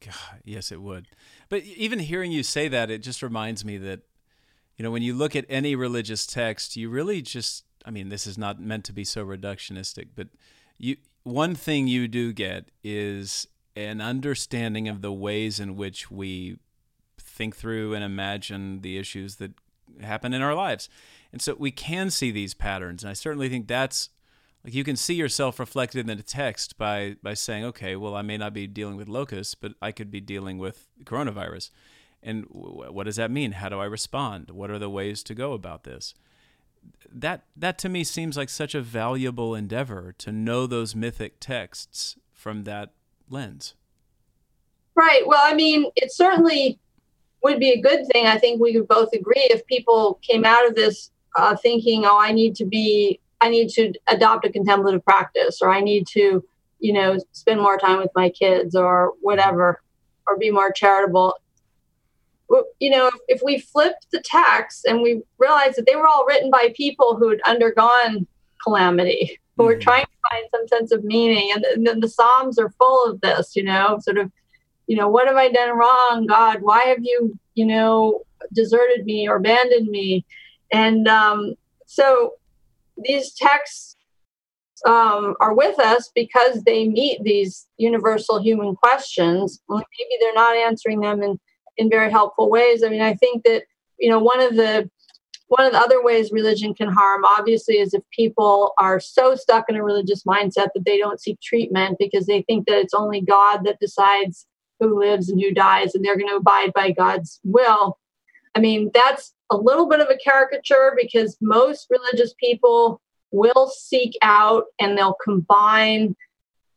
[0.04, 1.08] God, yes, it would.
[1.48, 4.00] But even hearing you say that, it just reminds me that,
[4.76, 8.26] you know, when you look at any religious text, you really just, I mean, this
[8.26, 10.28] is not meant to be so reductionistic, but
[10.78, 13.46] you, one thing you do get is
[13.76, 16.58] an understanding of the ways in which we
[17.18, 19.52] think through and imagine the issues that
[20.00, 20.88] happen in our lives.
[21.32, 23.02] And so we can see these patterns.
[23.02, 24.10] And I certainly think that's
[24.64, 28.22] like you can see yourself reflected in the text by by saying, okay, well, I
[28.22, 31.70] may not be dealing with locusts, but I could be dealing with coronavirus.
[32.22, 33.52] And w- what does that mean?
[33.52, 34.50] How do I respond?
[34.50, 36.14] What are the ways to go about this?
[37.12, 42.16] That that to me seems like such a valuable endeavor to know those mythic texts
[42.32, 42.92] from that
[43.28, 43.74] lens.
[44.94, 45.26] Right.
[45.26, 46.78] Well, I mean, it certainly
[47.42, 48.26] would be a good thing.
[48.26, 52.18] I think we could both agree if people came out of this uh, thinking, "Oh,
[52.18, 56.44] I need to be, I need to adopt a contemplative practice, or I need to,
[56.86, 59.66] you know, spend more time with my kids, or whatever,
[60.26, 61.36] or be more charitable."
[62.78, 66.26] You know, if, if we flipped the text and we realized that they were all
[66.26, 68.26] written by people who had undergone
[68.62, 69.86] calamity, who were Mhm.
[69.88, 73.20] trying to find some sense of meaning, and, and then the Psalms are full of
[73.22, 74.30] this, you know, sort of
[74.86, 76.58] you know, what have I done wrong, God?
[76.60, 78.20] Why have you, you know,
[78.52, 80.26] deserted me or abandoned me?
[80.72, 81.54] And um,
[81.86, 82.34] so
[82.96, 83.96] these texts
[84.86, 89.60] um, are with us because they meet these universal human questions.
[89.68, 89.84] Maybe
[90.20, 91.38] they're not answering them in,
[91.76, 92.82] in very helpful ways.
[92.82, 93.64] I mean, I think that,
[93.98, 94.90] you know, one of the
[95.48, 99.66] one of the other ways religion can harm, obviously, is if people are so stuck
[99.68, 103.20] in a religious mindset that they don't seek treatment because they think that it's only
[103.20, 104.46] God that decides
[104.80, 107.98] who lives and who dies, and they're going to abide by God's will.
[108.54, 114.12] I mean, that's a little bit of a caricature because most religious people will seek
[114.22, 116.16] out and they'll combine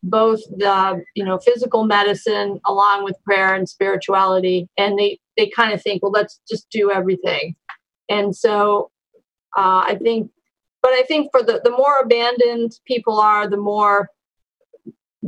[0.04, 4.68] both the you know physical medicine along with prayer and spirituality.
[4.78, 7.56] And they they kind of think well let's just do everything.
[8.10, 8.92] And so
[9.58, 10.30] uh, i think
[10.82, 14.10] but i think for the the more abandoned people are the more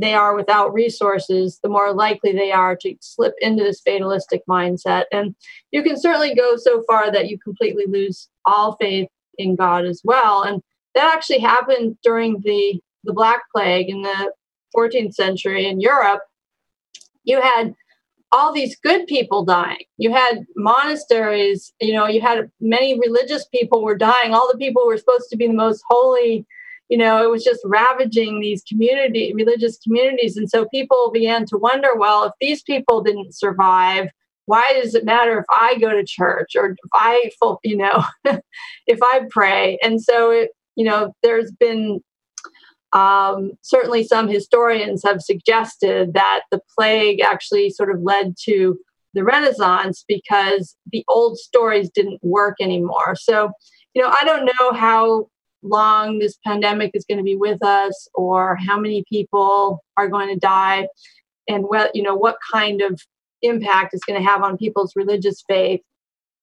[0.00, 5.04] they are without resources, the more likely they are to slip into this fatalistic mindset.
[5.12, 5.34] And
[5.70, 10.00] you can certainly go so far that you completely lose all faith in God as
[10.04, 10.42] well.
[10.42, 10.62] And
[10.94, 14.32] that actually happened during the, the Black Plague in the
[14.76, 16.22] 14th century in Europe.
[17.24, 17.74] You had
[18.32, 19.84] all these good people dying.
[19.96, 24.34] You had monasteries, you know, you had many religious people were dying.
[24.34, 26.46] All the people who were supposed to be the most holy,
[26.90, 30.36] you know, it was just ravaging these community religious communities.
[30.36, 34.08] And so people began to wonder, well, if these people didn't survive,
[34.46, 37.30] why does it matter if I go to church or if I,
[37.62, 38.04] you know,
[38.88, 39.78] if I pray?
[39.82, 42.00] And so it, you know, there's been
[42.92, 48.76] um, certainly some historians have suggested that the plague actually sort of led to
[49.14, 53.14] the Renaissance because the old stories didn't work anymore.
[53.14, 53.50] So,
[53.94, 55.28] you know, I don't know how
[55.62, 60.32] long this pandemic is going to be with us or how many people are going
[60.32, 60.88] to die
[61.48, 63.00] and what, you know, what kind of
[63.42, 65.80] impact it's going to have on people's religious faith.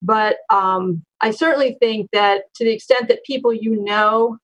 [0.01, 4.38] But um, I certainly think that to the extent that people you know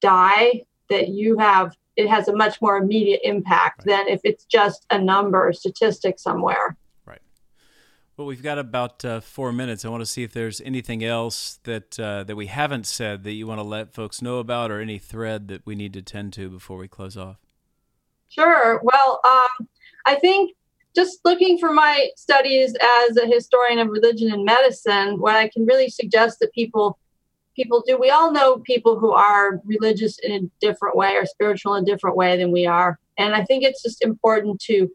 [0.00, 3.96] die, that you have it has a much more immediate impact Right.
[3.96, 6.76] than if it's just a number statistic somewhere.
[8.20, 9.82] Well, we've got about uh, four minutes.
[9.82, 13.32] I want to see if there's anything else that uh, that we haven't said that
[13.32, 16.34] you want to let folks know about, or any thread that we need to tend
[16.34, 17.38] to before we close off.
[18.28, 18.78] Sure.
[18.82, 19.66] Well, um,
[20.04, 20.54] I think
[20.94, 22.76] just looking for my studies
[23.08, 26.98] as a historian of religion and medicine, what I can really suggest that people
[27.56, 27.96] people do.
[27.96, 31.86] We all know people who are religious in a different way or spiritual in a
[31.86, 34.90] different way than we are, and I think it's just important to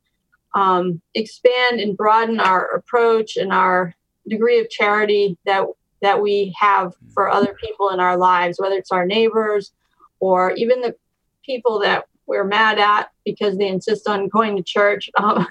[0.56, 3.94] um, expand and broaden our approach and our
[4.28, 5.66] degree of charity that
[6.02, 9.72] that we have for other people in our lives, whether it's our neighbors
[10.20, 10.96] or even the
[11.44, 15.10] people that we're mad at because they insist on going to church.
[15.20, 15.48] Um,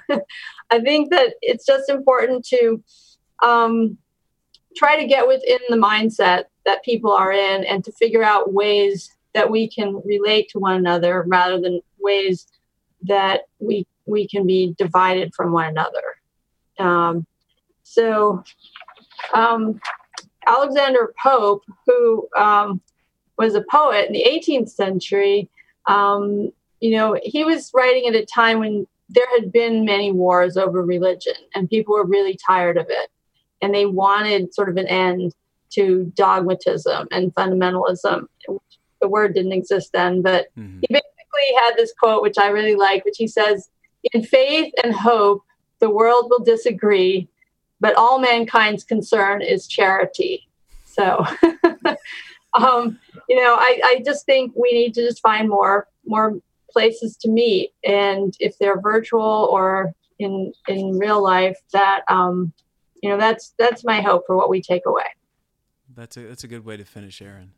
[0.70, 2.82] I think that it's just important to
[3.42, 3.98] um,
[4.76, 9.10] try to get within the mindset that people are in and to figure out ways
[9.34, 12.46] that we can relate to one another rather than ways
[13.02, 16.02] that we we can be divided from one another.
[16.78, 17.26] Um,
[17.82, 18.42] so,
[19.32, 19.80] um,
[20.46, 22.80] Alexander Pope, who um,
[23.38, 25.48] was a poet in the 18th century,
[25.86, 26.50] um,
[26.80, 30.82] you know, he was writing at a time when there had been many wars over
[30.82, 33.10] religion and people were really tired of it.
[33.62, 35.32] And they wanted sort of an end
[35.70, 38.26] to dogmatism and fundamentalism.
[39.00, 40.80] The word didn't exist then, but Mhm.
[40.80, 43.68] he basically had this quote, which I really like, which he says,
[44.12, 45.42] In faith and hope,
[45.80, 47.28] the world will disagree,
[47.80, 50.48] but all mankind's concern is charity.
[50.84, 51.24] So,
[52.54, 52.98] um,
[53.28, 56.38] you know, I, I just think we need to just find more more
[56.70, 62.52] places to meet, and if they're virtual or in in real life, that um,
[63.02, 65.04] you know, that's that's my hope for what we take away.
[65.94, 67.52] That's a that's a good way to finish, Erin.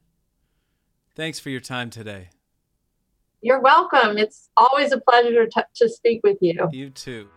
[1.15, 2.31] Thanks for your time today.
[3.47, 4.19] You're welcome.
[4.19, 6.69] It's always a pleasure to, to speak with you.
[6.73, 7.29] You too.